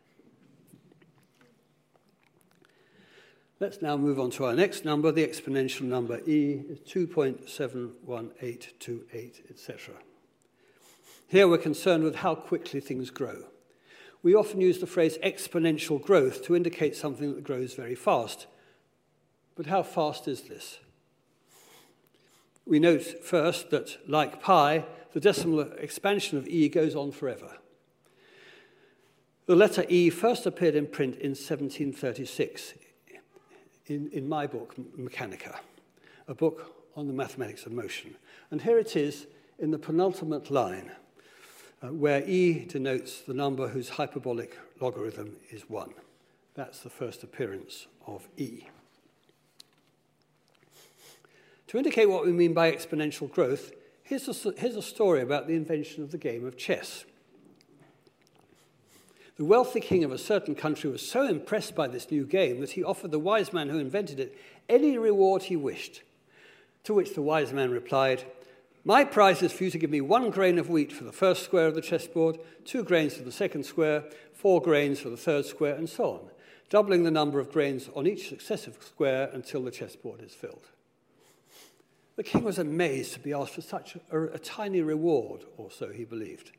[3.63, 5.13] Let's now move on to our next number.
[5.13, 9.95] The exponential number e is 2.71828, etc.
[11.29, 13.45] Here we're concerned with how quickly things grow.
[14.21, 18.49] We often use the phrase exponential growth to indicate something that grows very fast.
[19.55, 20.81] But how fast is this?
[22.67, 27.59] We note first that, like pi, the decimal expansion of e goes on forever.
[29.47, 32.75] The letter E first appeared in print in 1736
[33.87, 35.59] in, in my book, Mechanica,
[36.29, 38.17] a book on the mathematics of motion.
[38.51, 39.27] And here it is
[39.59, 40.93] in the penultimate line,
[41.83, 45.93] uh, where e denotes the number whose hyperbolic logarithm is 1.
[46.55, 48.69] That's the first appearance of e.
[51.69, 53.73] To indicate what we mean by exponential growth,
[54.03, 57.05] here's a, here's a story about the invention of the game of chess.
[59.37, 62.73] The wealthy king of a certain country was so impressed by this new game that
[62.73, 66.03] he offered the wise man who invented it any reward he wished.
[66.85, 68.25] To which the wise man replied,
[68.85, 71.45] My prize is for you to give me one grain of wheat for the first
[71.45, 74.05] square of the chessboard, two grains for the second square,
[74.35, 76.21] four grains for the third square, and so on,
[76.69, 80.67] doubling the number of grains on each successive square until the chessboard is filled.
[82.17, 85.89] The king was amazed to be asked for such a, a tiny reward, or so
[85.89, 86.53] he believed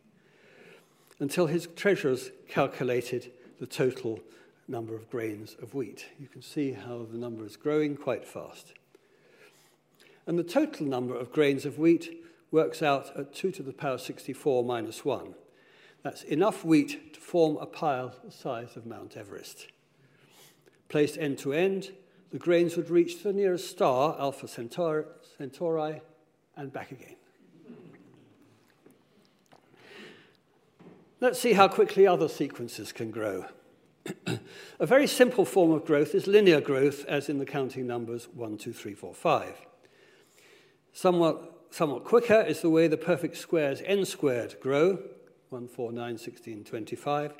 [1.19, 4.19] until his treasurers calculated the total
[4.67, 6.05] number of grains of wheat.
[6.19, 8.73] You can see how the number is growing quite fast.
[10.25, 13.97] And the total number of grains of wheat works out at 2 to the power
[13.97, 15.35] 64 minus 1.
[16.03, 19.67] That's enough wheat to form a pile the size of Mount Everest.
[20.89, 21.91] Placed end to end,
[22.31, 26.01] the grains would reach the nearest star, Alpha Centauri,
[26.55, 27.15] and back again.
[31.23, 33.45] Let's see how quickly other sequences can grow.
[34.77, 38.57] a very simple form of growth is linear growth, as in the counting numbers 1,
[38.57, 39.65] 2, 3, 4, 5.
[40.91, 44.99] Somewhat, somewhat quicker is the way the perfect squares n squared grow,
[45.47, 47.33] 1, 4, 9, 16, 25,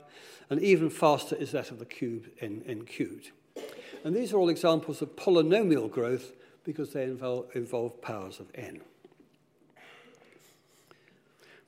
[0.50, 3.32] and even faster is that of the cube n, n cubed.
[4.06, 6.32] And these are all examples of polynomial growth
[6.64, 8.80] because they involve, involve powers of n.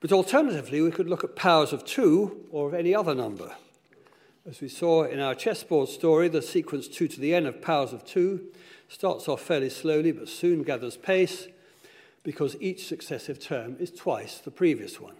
[0.05, 3.55] But alternatively, we could look at powers of 2 or of any other number.
[4.47, 7.91] As we saw in our chessboard story, the sequence 2 to the n of powers
[7.91, 8.39] of 2
[8.87, 11.47] starts off fairly slowly but soon gathers pace
[12.21, 15.15] because each successive term is twice the previous one.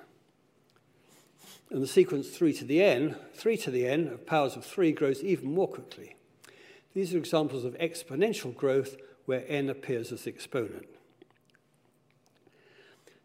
[1.72, 4.92] And the sequence 3 to the n, 3 to the n of powers of 3
[4.92, 6.16] grows even more quickly.
[6.94, 10.86] These are examples of exponential growth where n appears as the exponent.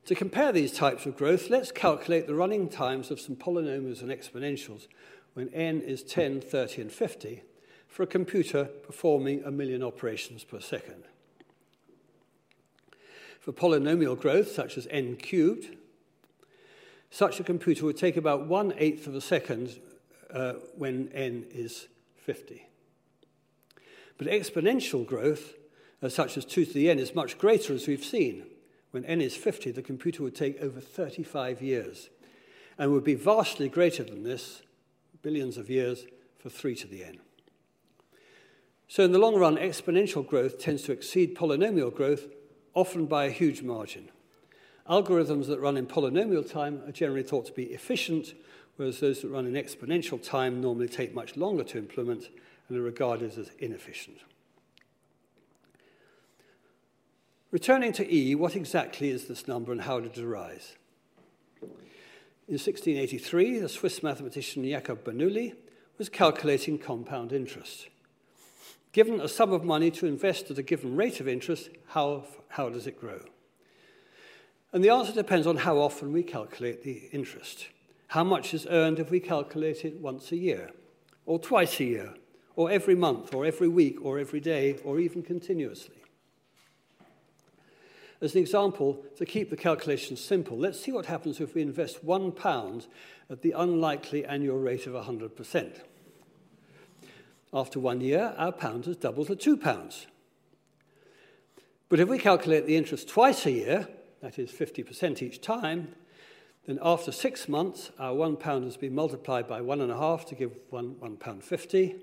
[0.07, 4.11] To compare these types of growth, let's calculate the running times of some polynomials and
[4.11, 4.87] exponentials
[5.35, 7.43] when n is 10, 30, and 50
[7.87, 11.05] for a computer performing a million operations per second.
[13.41, 15.77] For polynomial growth, such as n cubed,
[17.11, 19.81] such a computer would take about one eighth of a second
[20.33, 22.67] uh, when n is 50.
[24.19, 25.55] But exponential growth,
[26.03, 28.45] uh, such as 2 to the n, is much greater, as we've seen.
[28.91, 32.11] When n is 50, the computer would take over 35 years
[32.79, 34.63] and would be vastly greater than this,
[35.23, 36.07] billions of years,
[36.39, 37.19] for 3 to the n.
[38.89, 42.27] So, in the long run, exponential growth tends to exceed polynomial growth,
[42.75, 44.09] often by a huge margin.
[44.89, 48.35] Algorithms that run in polynomial time are generally thought to be efficient,
[48.77, 52.31] whereas those that run in exponential time normally take much longer to implement
[52.69, 54.19] and are regarded as inefficient.
[57.51, 60.77] Returning to E, what exactly is this number and how did it arise?
[61.61, 65.55] In 1683, the Swiss mathematician Jacob Bernoulli
[65.99, 67.89] was calculating compound interest.
[68.93, 72.69] Given a sum of money to invest at a given rate of interest, how, how
[72.69, 73.21] does it grow?
[74.73, 77.67] And the answer depends on how often we calculate the interest.
[78.09, 80.71] How much is earned if we calculate it once a year,
[81.27, 82.15] or twice a year,
[82.55, 86.00] or every month, or every week, or every day, or even continuously?
[88.23, 92.05] As an example, to keep the calculation simple, let's see what happens if we invest
[92.05, 92.87] one pound
[93.31, 95.81] at the unlikely annual rate of 100%.
[97.53, 100.07] After one year, our pound has doubled to two pounds.
[101.89, 103.89] But if we calculate the interest twice a year,
[104.21, 105.95] that is 50% each time,
[106.67, 110.27] then after six months, our one pound has been multiplied by one and a half
[110.27, 111.97] to give one, one pound 50.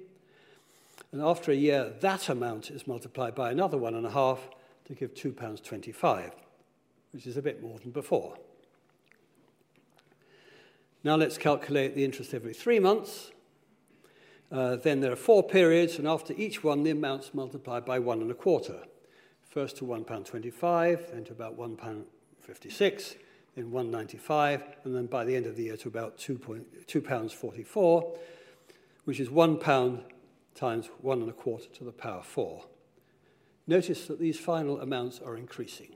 [1.11, 4.49] And after a year, that amount is multiplied by another one and a half
[4.87, 6.31] to give £2.25,
[7.11, 8.37] which is a bit more than before.
[11.03, 13.31] Now let's calculate the interest every three months.
[14.51, 18.21] Uh, then there are four periods, and after each one, the amount's multiplied by one
[18.21, 18.83] and a quarter.
[19.49, 23.15] First to £1.25, then to about £1.56,
[23.55, 28.17] then 1.95, and then by the end of the year to about £2.44,
[29.03, 30.03] which is one pound
[30.55, 32.63] times one and a quarter to the power four.
[33.67, 35.89] Notice that these final amounts are increasing.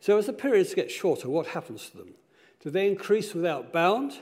[0.00, 2.14] So as the periods get shorter, what happens to them?
[2.62, 4.20] Do they increase without bound,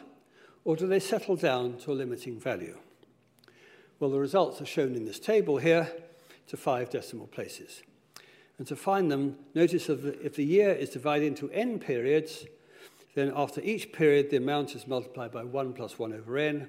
[0.64, 2.78] or do they settle down to a limiting value?
[4.00, 5.92] Well, the results are shown in this table here
[6.48, 7.82] to five decimal places.
[8.58, 12.46] And to find them, notice that if the year is divided into n periods,
[13.14, 16.68] then after each period, the amount is multiplied by 1 plus 1 over n,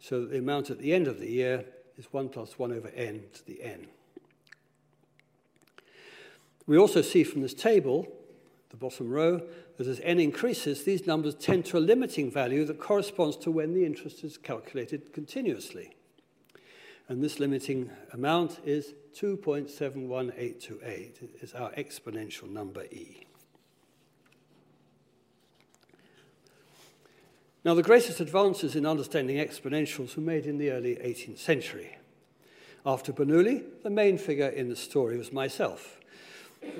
[0.00, 1.64] so that the amount at the end of the year
[1.96, 3.86] is 1 plus 1 over n to the n.
[6.66, 8.08] We also see from this table,
[8.70, 9.42] the bottom row,
[9.76, 13.74] that as n increases, these numbers tend to a limiting value that corresponds to when
[13.74, 15.94] the interest is calculated continuously.
[17.08, 23.26] And this limiting amount is 2.71828, is our exponential number e.
[27.62, 31.98] Now, the greatest advances in understanding exponentials were made in the early 18th century.
[32.86, 35.98] After Bernoulli, the main figure in the story was myself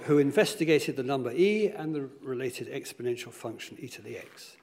[0.04, 4.56] who investigated the number e and the related exponential function e to the x.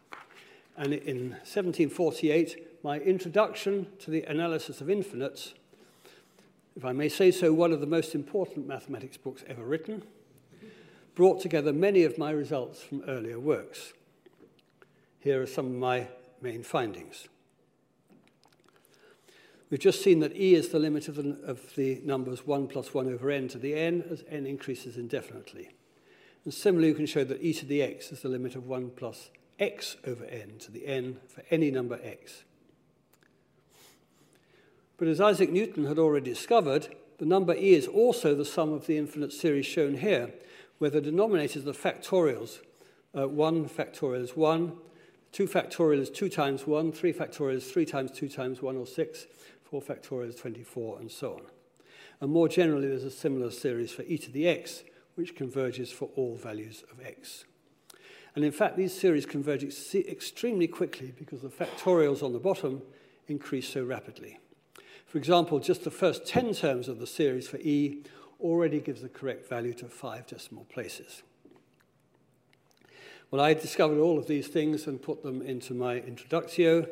[0.77, 5.53] And in 1748, my introduction to the analysis of infinites,
[6.75, 10.03] if I may say so, one of the most important mathematics books ever written,
[11.15, 13.93] brought together many of my results from earlier works.
[15.19, 16.07] Here are some of my
[16.41, 17.27] main findings.
[19.71, 22.93] We've just seen that e is the limit of the, of the numbers 1 plus
[22.93, 25.69] 1 over n to the n as n increases indefinitely.
[26.43, 28.91] And similarly, you can show that e to the x is the limit of 1
[28.97, 32.43] plus x over n to the n for any number x.
[34.97, 38.87] But as Isaac Newton had already discovered, the number e is also the sum of
[38.87, 40.33] the infinite series shown here,
[40.79, 42.59] where the denominators are factorials.
[43.17, 44.73] Uh, 1 factorial is 1,
[45.31, 48.85] 2 factorial is 2 times 1, 3 factorial is 3 times 2 times 1, or
[48.85, 49.27] 6,
[49.71, 51.41] 4 factorial is 24, and so on.
[52.19, 54.83] And more generally, there's a similar series for e to the x,
[55.15, 57.45] which converges for all values of x.
[58.35, 62.81] And in fact, these series converge ex extremely quickly because the factorials on the bottom
[63.29, 64.39] increase so rapidly.
[65.05, 68.03] For example, just the first 10 terms of the series for e
[68.41, 71.23] already gives the correct value to five decimal places.
[73.29, 76.89] Well, I discovered all of these things and put them into my introductio.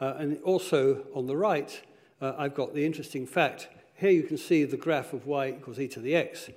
[0.00, 1.80] Uh, and also on the right,
[2.24, 3.68] uh, I've got the interesting fact.
[3.96, 6.48] Here you can see the graph of y equals e to the x.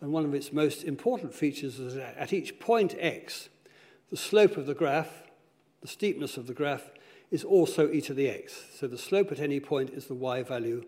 [0.00, 3.50] And one of its most important features is that at each point x,
[4.08, 5.24] the slope of the graph,
[5.82, 6.90] the steepness of the graph,
[7.30, 8.64] is also e to the x.
[8.74, 10.86] So the slope at any point is the y value,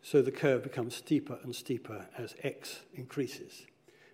[0.00, 3.66] so the curve becomes steeper and steeper as x increases.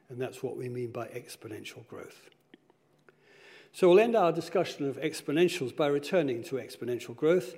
[0.08, 2.28] And that's what we mean by exponential growth.
[3.72, 7.54] So we'll end our discussion of exponentials by returning to exponential growth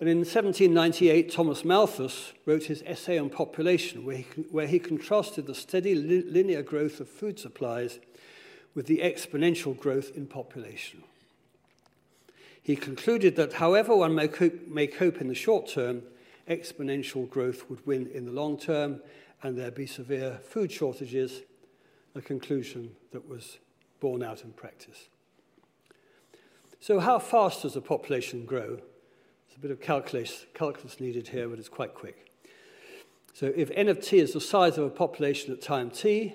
[0.00, 5.46] and in 1798, Thomas Malthus wrote his essay on population, where he, where he contrasted
[5.46, 7.98] the steady li linear growth of food supplies
[8.74, 11.02] with the exponential growth in population.
[12.62, 16.02] He concluded that however one may cope, may cope in the short term,
[16.48, 19.02] exponential growth would win in the long term,
[19.42, 21.42] and there'd be severe food shortages,
[22.14, 23.58] a conclusion that was
[24.00, 25.08] borne out in practice.
[26.80, 28.80] So, how fast does a population grow?
[29.60, 32.32] A bit of calculus, calculus needed here, but it's quite quick.
[33.34, 36.34] So if n of t is the size of a population at time t,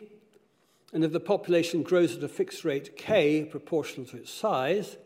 [0.93, 4.97] and if the population grows at a fixed rate k proportional to its size,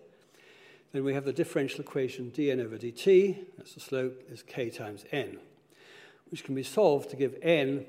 [0.91, 5.05] then we have the differential equation dn over dt, that's the slope, is k times
[5.13, 5.37] n.
[6.29, 7.85] which can be solved to give n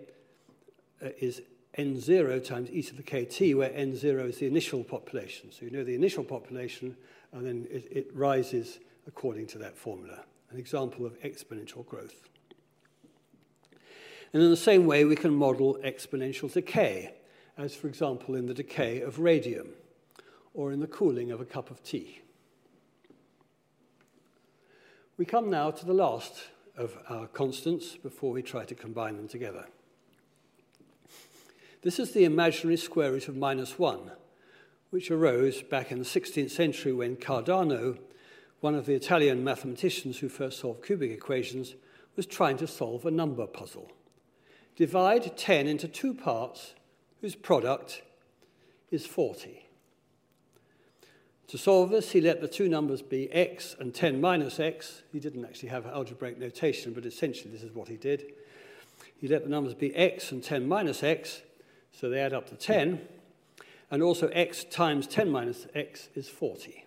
[1.04, 1.42] uh, is
[1.76, 5.50] n0 times e to the kt, where n0 is the initial population.
[5.50, 6.96] So you know the initial population,
[7.32, 12.28] and then it, it rises according to that formula, an example of exponential growth.
[14.32, 17.14] And in the same way, we can model exponential decay,
[17.59, 19.68] as for example in the decay of radium,
[20.55, 22.20] or in the cooling of a cup of tea.
[25.16, 26.44] We come now to the last
[26.76, 29.66] of our constants before we try to combine them together.
[31.82, 34.12] This is the imaginary square root of minus 1,
[34.90, 37.98] which arose back in the 16th century when Cardano,
[38.61, 41.74] one of the Italian mathematicians who first solved cubic equations,
[42.16, 43.90] was trying to solve a number puzzle.
[44.76, 46.74] Divide 10 into two parts
[47.20, 48.02] whose product
[48.90, 49.66] is 40.
[51.48, 55.02] To solve this, he let the two numbers be x and 10 minus x.
[55.12, 58.24] He didn't actually have algebraic notation, but essentially this is what he did.
[59.16, 61.42] He let the numbers be x and 10 minus x,
[61.92, 63.00] so they add up to 10.
[63.90, 66.84] And also x times 10 minus x is 40.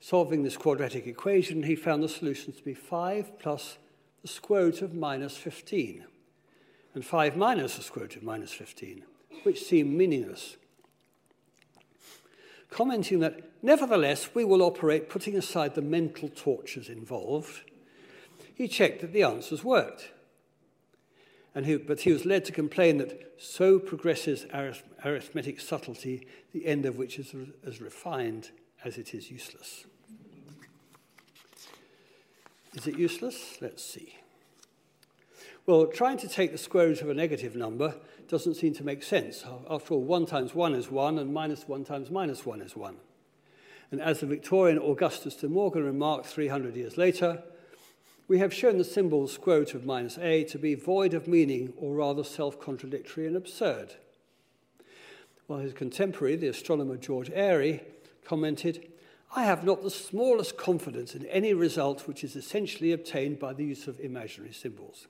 [0.00, 3.76] Solving this quadratic equation, he found the solutions to be 5 plus
[4.22, 6.04] the square root of minus 15,
[6.94, 9.04] and 5 minus the square root of minus 15,
[9.42, 10.56] which seemed meaningless.
[12.70, 17.62] Commenting that, nevertheless, we will operate putting aside the mental tortures involved,
[18.54, 20.12] he checked that the answers worked.
[21.54, 26.66] And he, but he was led to complain that so progresses arith- arithmetic subtlety, the
[26.66, 27.34] end of which is
[27.66, 28.50] as refined
[28.84, 29.84] as it is useless.
[32.74, 33.58] Is it useless?
[33.60, 34.16] Let's see.
[35.66, 37.94] Well, trying to take the square root of a negative number
[38.28, 39.44] doesn't seem to make sense.
[39.68, 42.96] After all, 1 times 1 is 1, and minus 1 times minus 1 is 1.
[43.90, 47.42] And as the Victorian Augustus de Morgan remarked 300 years later,
[48.28, 51.72] we have shown the symbol square root of minus a to be void of meaning
[51.76, 53.94] or rather self-contradictory and absurd.
[55.48, 57.82] While his contemporary, the astronomer George Airy,
[58.24, 58.89] commented,
[59.34, 63.64] I have not the smallest confidence in any result which is essentially obtained by the
[63.64, 65.06] use of imaginary symbols.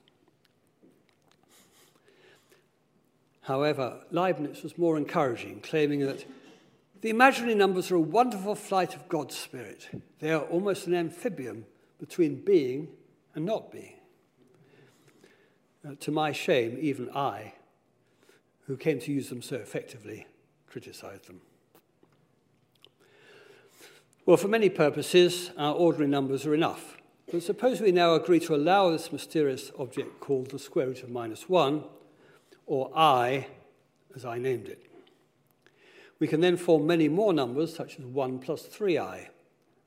[3.41, 6.25] However, Leibniz was more encouraging, claiming that
[7.01, 9.89] the imaginary numbers are a wonderful flight of God's Spirit.
[10.19, 11.65] They are almost an amphibian
[11.99, 12.89] between being
[13.33, 13.95] and not being.
[15.83, 17.53] Uh, to my shame, even I,
[18.67, 20.27] who came to use them so effectively,
[20.67, 21.41] criticized them.
[24.23, 26.95] Well, for many purposes, our ordinary numbers are enough.
[27.31, 31.09] But suppose we now agree to allow this mysterious object called the square root of
[31.09, 31.83] minus 1,
[32.67, 33.47] or i,
[34.15, 34.85] as I named it.
[36.19, 39.29] We can then form many more numbers, such as 1 plus 3i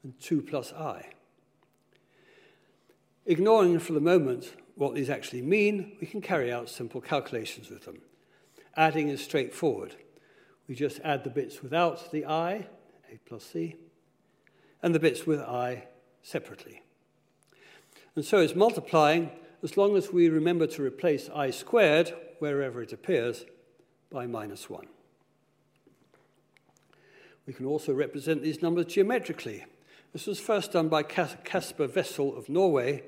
[0.02, 1.06] and 2 plus i.
[3.26, 7.84] Ignoring for the moment what these actually mean, we can carry out simple calculations with
[7.84, 7.98] them.
[8.76, 9.94] Adding is straightforward.
[10.66, 12.66] We just add the bits without the i,
[13.12, 13.76] a plus c,
[14.84, 15.82] and the bits with i
[16.22, 16.82] separately.
[18.14, 19.30] And so it's multiplying,
[19.62, 23.46] as long as we remember to replace i squared, wherever it appears,
[24.10, 24.86] by minus 1.
[27.46, 29.64] We can also represent these numbers geometrically.
[30.12, 33.04] This was first done by Caspar Wessel of Norway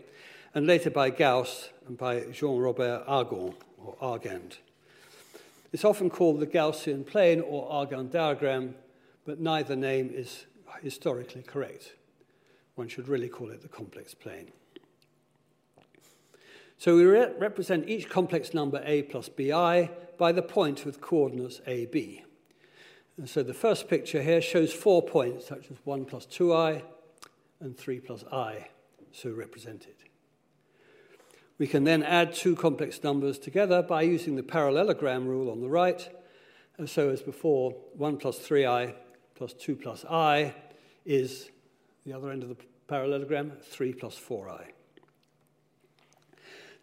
[0.54, 4.56] and later by Gauss and by Jean-Robert Argand, or Argand.
[5.74, 8.76] It's often called the Gaussian plane or Argand diagram,
[9.26, 10.46] but neither name is
[10.82, 11.94] historically correct.
[12.74, 14.52] One should really call it the complex plane.
[16.78, 21.60] So we re represent each complex number a plus bi by the point with coordinates
[21.66, 21.96] ab.
[23.16, 26.82] And so the first picture here shows four points, such as 1 plus 2i
[27.60, 28.68] and 3 plus i,
[29.10, 29.94] so represented.
[31.58, 35.70] We can then add two complex numbers together by using the parallelogram rule on the
[35.70, 36.06] right.
[36.76, 38.94] And so as before, 1 plus 3i
[39.34, 40.54] plus 2 plus i
[41.06, 41.50] is
[42.04, 42.56] the other end of the
[42.88, 44.66] parallelogram, 3 plus 4i.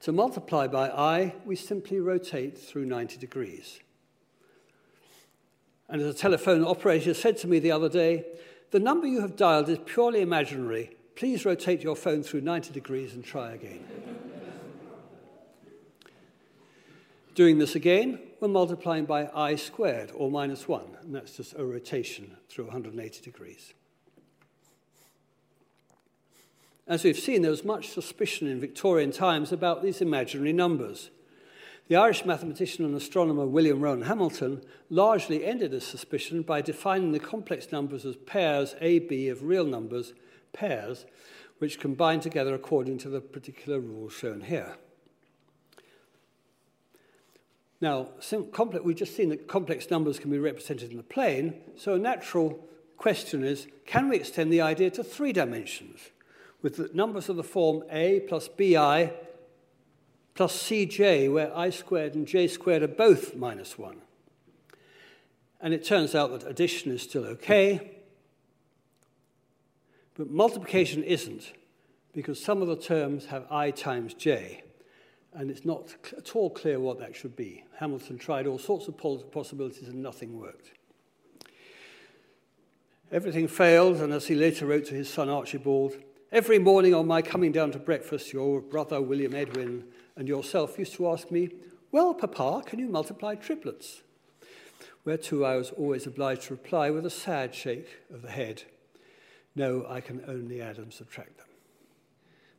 [0.01, 3.80] To multiply by i, we simply rotate through 90 degrees.
[5.88, 8.26] And as a telephone operator said to me the other day,
[8.71, 10.95] the number you have dialed is purely imaginary.
[11.15, 13.86] Please rotate your phone through 90 degrees and try again.
[17.36, 21.63] Doing this again, we're multiplying by i squared, or minus 1, and that's just a
[21.63, 23.74] rotation through 180 degrees.
[26.86, 31.11] As we've seen, there was much suspicion in Victorian times about these imaginary numbers.
[31.88, 37.19] The Irish mathematician and astronomer William Rowan Hamilton largely ended this suspicion by defining the
[37.19, 40.13] complex numbers as pairs AB of real numbers,
[40.51, 41.05] pairs,
[41.59, 44.75] which combine together according to the particular rule shown here.
[47.79, 48.09] Now,
[48.84, 52.65] we've just seen that complex numbers can be represented in the plane, so a natural
[52.97, 56.11] question is, can we extend the idea to three dimensions
[56.64, 59.14] with the numbers of the form a plus bi
[60.34, 63.97] plus cj, where i squared and j squared are both minus 1?
[65.61, 67.91] And it turns out that addition is still okay,
[70.16, 71.53] but multiplication isn't,
[72.14, 74.64] because some of the terms have i times j,
[75.34, 77.64] and it's not at all clear what that should be.
[77.78, 78.97] Hamilton tried all sorts of
[79.32, 80.72] possibilities and nothing worked.
[83.11, 85.93] Everything failed, and as he later wrote to his son Archibald,
[86.34, 89.84] every morning on my coming down to breakfast, your brother William Edwin
[90.17, 91.51] and yourself used to ask me,
[91.91, 94.01] Well, Papa, can you multiply triplets?
[95.05, 98.63] Whereto I was always obliged to reply with a sad shake of the head,
[99.55, 101.47] No, I can only add and subtract them.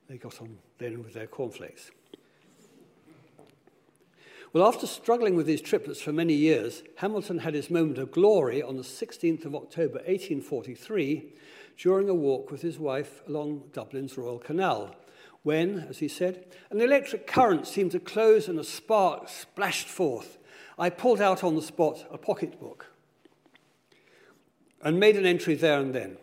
[0.09, 1.91] They got on then with their cornflakes.
[4.53, 8.63] Well, after struggling with these triplets for many years, Hamilton had his moment of glory
[8.63, 11.33] on the 16th of October 1843
[11.77, 14.95] during a walk with his wife along Dublin's Royal Canal,
[15.43, 20.39] when, as he said, an electric current seemed to close and a spark splashed forth.
[20.79, 22.87] I pulled out on the spot a pocketbook
[24.83, 26.17] and made an entry there and then.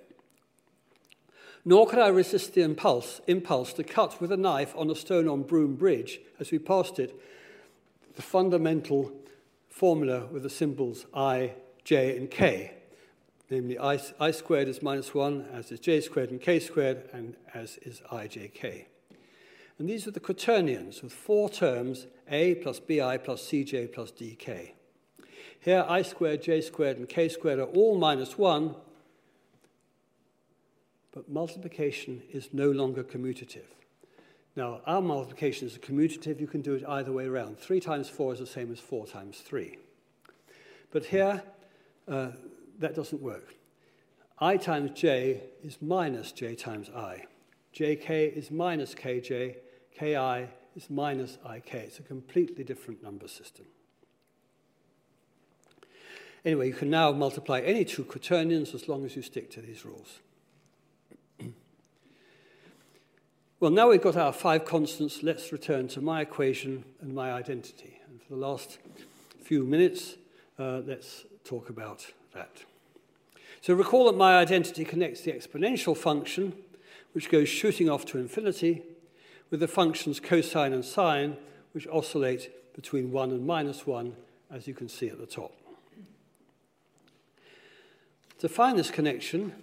[1.63, 5.27] Nor could I resist the impulse, impulse to cut with a knife on a stone
[5.27, 7.15] on Broom Bridge as we passed it
[8.15, 9.11] the fundamental
[9.69, 12.80] formula with the symbols i, j, and k.
[13.51, 17.35] Namely, I, I squared is minus 1, as is j squared and k squared, and
[17.53, 18.85] as is ijk.
[19.77, 24.71] And these are the quaternions with four terms, a plus bi plus cj plus dk.
[25.59, 28.73] Here, i squared, j squared, and k squared are all minus 1,
[31.11, 33.67] but multiplication is no longer commutative.
[34.55, 36.39] Now, our multiplication is commutative.
[36.39, 37.59] You can do it either way around.
[37.59, 39.77] 3 times 4 is the same as 4 times 3.
[40.91, 41.43] But here,
[42.07, 42.29] uh,
[42.81, 43.55] that doesn't work.
[44.39, 47.23] i times j is minus j times i.
[47.73, 49.55] jk is minus kj.
[49.97, 51.73] ki is minus ik.
[51.73, 53.65] It's a completely different number system.
[56.43, 59.85] Anyway, you can now multiply any two quaternions as long as you stick to these
[59.85, 60.19] rules.
[63.59, 67.99] Well, now we've got our five constants, let's return to my equation and my identity.
[68.09, 68.79] And for the last
[69.43, 70.15] few minutes,
[70.57, 72.63] uh, let's talk about that.
[73.61, 76.53] So recall that my identity connects the exponential function,
[77.11, 78.81] which goes shooting off to infinity,
[79.51, 81.37] with the functions cosine and sine,
[81.73, 84.15] which oscillate between 1 and minus 1,
[84.49, 85.53] as you can see at the top.
[88.39, 89.53] To find this connection,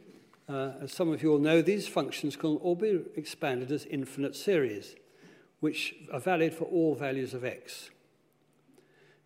[0.48, 4.36] uh, as some of you will know, these functions can all be expanded as infinite
[4.36, 4.94] series,
[5.58, 7.90] which are valid for all values of x.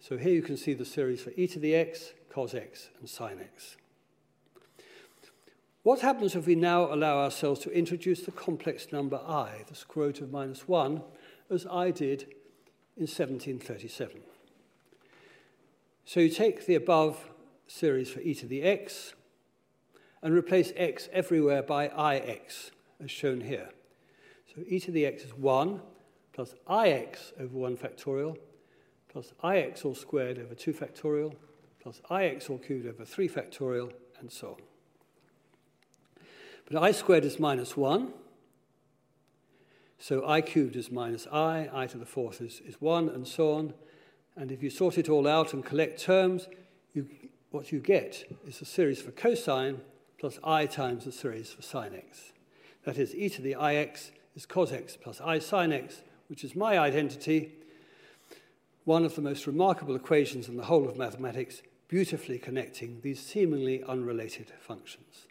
[0.01, 3.09] So here you can see the series for e to the x, cos x, and
[3.09, 3.77] sine x.
[5.83, 10.07] What happens if we now allow ourselves to introduce the complex number i, the square
[10.07, 11.03] root of minus 1,
[11.51, 12.23] as I did
[12.97, 14.21] in 1737?
[16.05, 17.29] So you take the above
[17.67, 19.15] series for e to the x,
[20.23, 22.71] and replace x everywhere by ix,
[23.03, 23.71] as shown here.
[24.55, 25.81] So e to the x is 1
[26.33, 28.37] plus ix over 1 factorial
[29.09, 31.35] plus ix all squared over 2 factorial
[31.81, 34.72] plus ix all cubed over 3 factorial, and so on.
[36.71, 38.13] But i squared is minus 1,
[39.99, 43.53] so i cubed is minus i, i to the fourth is, is 1, and so
[43.53, 43.75] on.
[44.37, 46.49] And if you sort it all out and collect terms,
[46.95, 47.07] you,
[47.51, 49.81] what you get is a series for cosine
[50.19, 52.33] plus i times the series for sine x.
[52.85, 56.57] That is, e to the ix is cos x plus i sine x, which is
[56.57, 57.53] my identity,
[58.85, 63.83] one of the most remarkable equations in the whole of mathematics, beautifully connecting these seemingly
[63.85, 65.27] unrelated functions,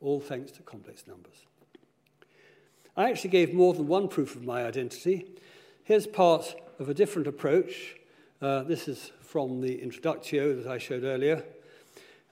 [0.00, 1.46] all thanks to complex numbers.
[2.96, 5.26] I actually gave more than one proof of my identity.
[5.84, 7.96] Here's part of a different approach.
[8.42, 11.44] Uh, this is from the introductio that I showed earlier.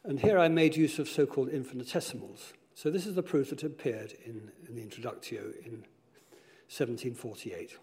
[0.05, 2.55] And here I made use of so-called infinitesimals.
[2.75, 5.85] So this is the proof that appeared in, in the Introductio in
[6.71, 7.77] 1748.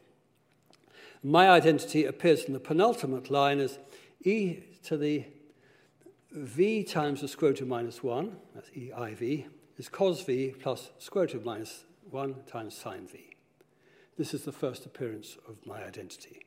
[1.23, 3.79] My identity appears in the penultimate line as
[4.23, 5.25] e to the
[6.31, 9.45] v times the square root of minus 1, that's eiv,
[9.77, 13.35] is cos v plus square root of minus 1 times sine v.
[14.17, 16.45] This is the first appearance of my identity.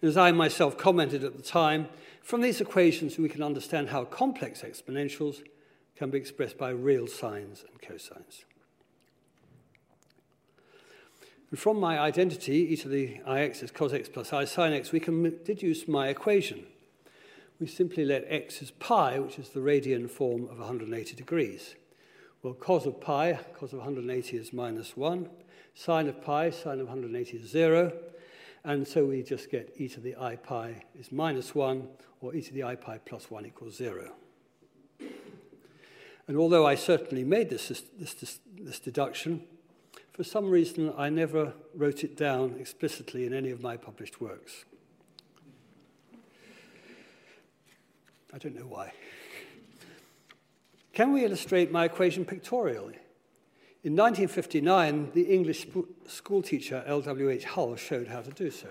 [0.00, 1.88] And As I myself commented at the time,
[2.22, 5.42] from these equations we can understand how complex exponentials
[5.96, 8.44] can be expressed by real sines and cosines.
[11.50, 14.90] And from my identity, e to the ix is cos x plus i sine x,
[14.90, 16.64] we can deduce my equation,
[17.60, 21.74] we simply let x as pi, which is the radian form of 180 degrees.
[22.42, 25.28] Well, cos of pi, cos of 180 is minus 1.
[25.74, 27.92] Sine of pi, sine of 180 is 0.
[28.64, 31.86] And so we just get e to the i pi is minus 1,
[32.20, 34.12] or e to the i pi plus 1 equals 0.
[36.26, 39.44] And although I certainly made this, this, this, this deduction,
[40.12, 44.64] for some reason I never wrote it down explicitly in any of my published works.
[48.34, 48.92] I don't know why.
[50.92, 52.98] Can we illustrate my equation pictorially?
[53.82, 55.66] In 1959, the English
[56.06, 57.44] school teacher L.W.H.
[57.44, 58.68] Hull showed how to do so.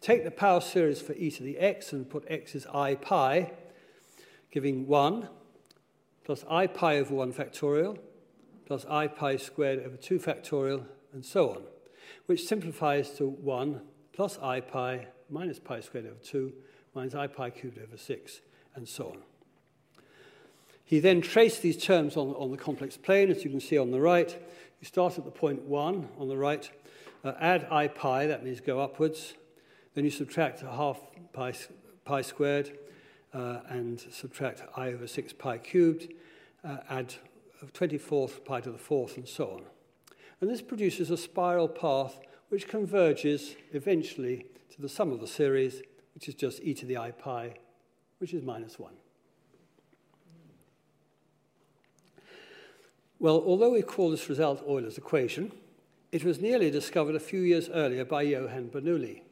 [0.00, 3.52] Take the power series for e to the x and put x as i pi,
[4.50, 5.28] giving 1
[6.24, 7.98] plus i pi over 1 factorial
[8.64, 11.62] plus i pi squared over 2 factorial, and so on,
[12.26, 13.82] which simplifies to 1
[14.12, 16.52] plus i pi minus pi squared over 2
[16.94, 18.40] minus i pi cubed over 6,
[18.74, 19.18] and so on.
[20.84, 23.90] He then traced these terms on, on the complex plane, as you can see on
[23.90, 24.30] the right.
[24.80, 26.68] You start at the point 1 on the right,
[27.24, 29.34] uh, add i pi, that means go upwards.
[29.94, 31.00] Then you subtract a half
[31.32, 31.54] pi,
[32.04, 32.78] pi squared
[33.32, 36.12] uh, and subtract i over 6 pi cubed,
[36.64, 37.14] uh, add
[37.72, 39.62] 24th pi to the fourth, and so on.
[40.40, 42.18] And this produces a spiral path
[42.48, 45.82] which converges eventually to the sum of the series,
[46.14, 47.54] which is just e to the i pi,
[48.18, 48.92] which is minus 1.
[53.22, 55.52] Well, although we call this result Euler's equation,
[56.10, 59.22] it was nearly discovered a few years earlier by Johann Bernoulli.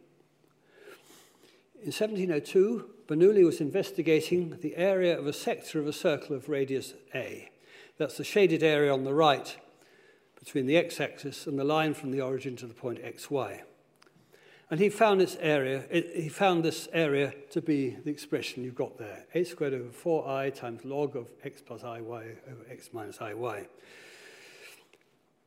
[1.82, 6.94] In 1702, Bernoulli was investigating the area of a sector of a circle of radius
[7.16, 7.50] A.
[7.98, 9.56] That's the shaded area on the right
[10.38, 13.62] between the x-axis and the line from the origin to the point xy.
[14.70, 18.98] And he found this area, he found this area to be the expression you've got
[18.98, 23.66] there, a squared over 4i times log of x plus iy over x minus iy.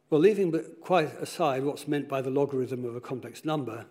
[0.09, 0.51] Well, leaving
[0.81, 3.85] quite aside what's meant by the logarithm of a complex number,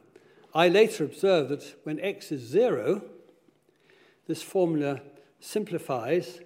[0.55, 3.03] I later observed that when x is 0,
[4.29, 5.01] this formula
[5.41, 6.41] simplifies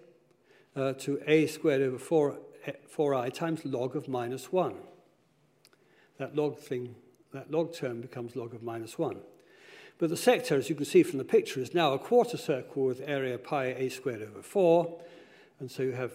[0.76, 2.38] uh, to a squared over 4,
[2.96, 4.76] 4i times log of minus 1.
[6.18, 6.94] That log thing
[7.32, 9.18] that log term becomes log of minus 1.
[9.98, 12.84] But the sector, as you can see from the picture, is now a quarter circle
[12.84, 15.00] with area pi a squared over 4.
[15.60, 16.12] And so you have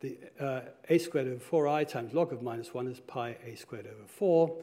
[0.00, 3.86] the uh, a squared over 4i times log of minus 1 is pi a squared
[3.86, 4.56] over 4.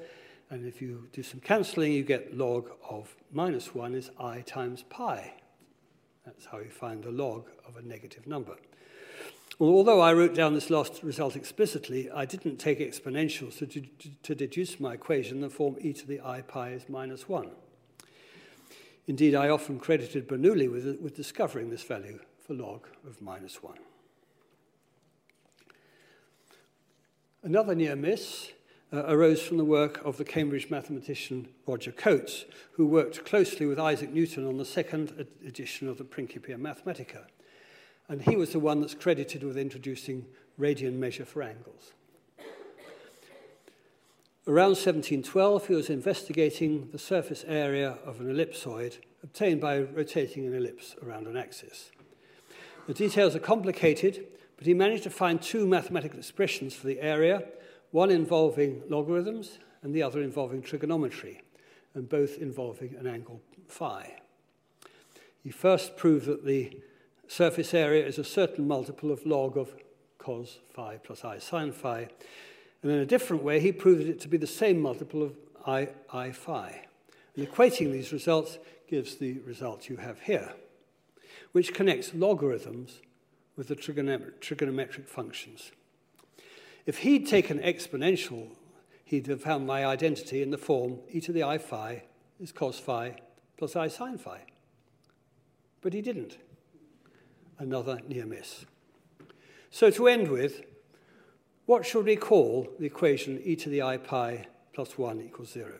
[0.49, 4.83] And if you do some cancelling, you get log of minus 1 is i times
[4.89, 5.33] pi.
[6.25, 8.55] That's how you find the log of a negative number.
[9.59, 13.81] Although I wrote down this last result explicitly, I didn't take exponentials to,
[14.23, 17.49] to, deduce my equation the form e to the i pi is minus 1.
[19.07, 23.75] Indeed, I often credited Bernoulli with, with discovering this value for log of minus 1.
[27.43, 28.51] Another near miss
[28.91, 33.79] uh, arose from the work of the Cambridge mathematician Roger Cotes, who worked closely with
[33.79, 37.27] Isaac Newton on the second edition of the Principia Mathematica.
[38.07, 40.25] And he was the one that's credited with introducing
[40.59, 41.93] radian measure for angles.
[44.47, 50.53] Around 1712, he was investigating the surface area of an ellipsoid obtained by rotating an
[50.53, 51.89] ellipse around an axis.
[52.85, 57.43] The details are complicated, but he managed to find two mathematical expressions for the area,
[57.89, 61.41] one involving logarithms and the other involving trigonometry,
[61.95, 64.15] and both involving an angle phi.
[65.43, 66.79] He first proved that the
[67.27, 69.75] surface area is a certain multiple of log of
[70.17, 72.07] cos phi plus i sine phi.
[72.81, 75.89] And in a different way, he proved it to be the same multiple of i,
[76.11, 76.85] i phi.
[77.35, 78.57] And equating these results
[78.87, 80.53] gives the result you have here,
[81.51, 83.01] which connects logarithms
[83.55, 85.71] with the trigonometric functions.
[86.85, 88.49] If he'd taken exponential,
[89.03, 92.03] he'd have found my identity in the form e to the i phi
[92.39, 93.15] is cos phi
[93.57, 94.41] plus i sine phi.
[95.81, 96.37] But he didn't
[97.59, 98.65] another near miss.
[99.69, 100.61] So to end with,
[101.65, 105.79] what should we call the equation e to the i pi plus 1 equals 0?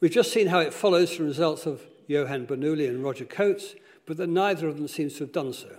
[0.00, 3.74] We've just seen how it follows from results of Johann Bernoulli and Roger Coates,
[4.06, 5.78] but that neither of them seems to have done so.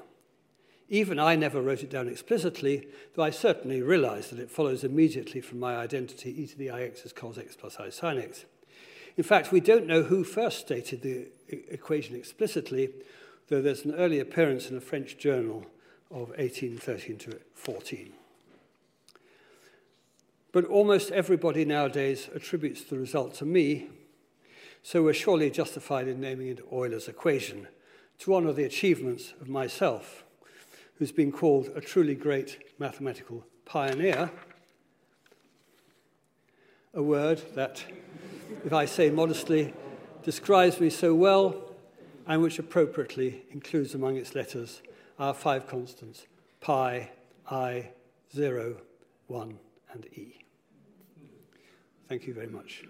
[0.89, 5.41] Even I never wrote it down explicitly, though I certainly realized that it follows immediately
[5.41, 8.45] from my identity e to the ix is cos x plus i sine x.
[9.17, 12.89] In fact, we don't know who first stated the e-, equation explicitly,
[13.49, 15.65] though there's an early appearance in a French journal
[16.09, 18.13] of 1813 to 14.
[20.51, 23.89] But almost everybody nowadays attributes the result to me,
[24.83, 27.67] so we're surely justified in naming it Euler's equation
[28.19, 30.23] to honour the achievements of myself,
[30.99, 34.29] who's been called a truly great mathematical pioneer,
[36.93, 37.83] a word that,
[38.63, 39.73] if I say modestly,
[40.21, 41.72] describes me so well
[42.27, 44.81] and which appropriately includes among its letters
[45.19, 46.25] our five constants,
[46.61, 47.09] pi,
[47.49, 47.89] i,
[48.33, 48.77] 0,
[49.27, 49.59] 1
[49.91, 50.39] and e.
[52.07, 52.83] Thank you very much.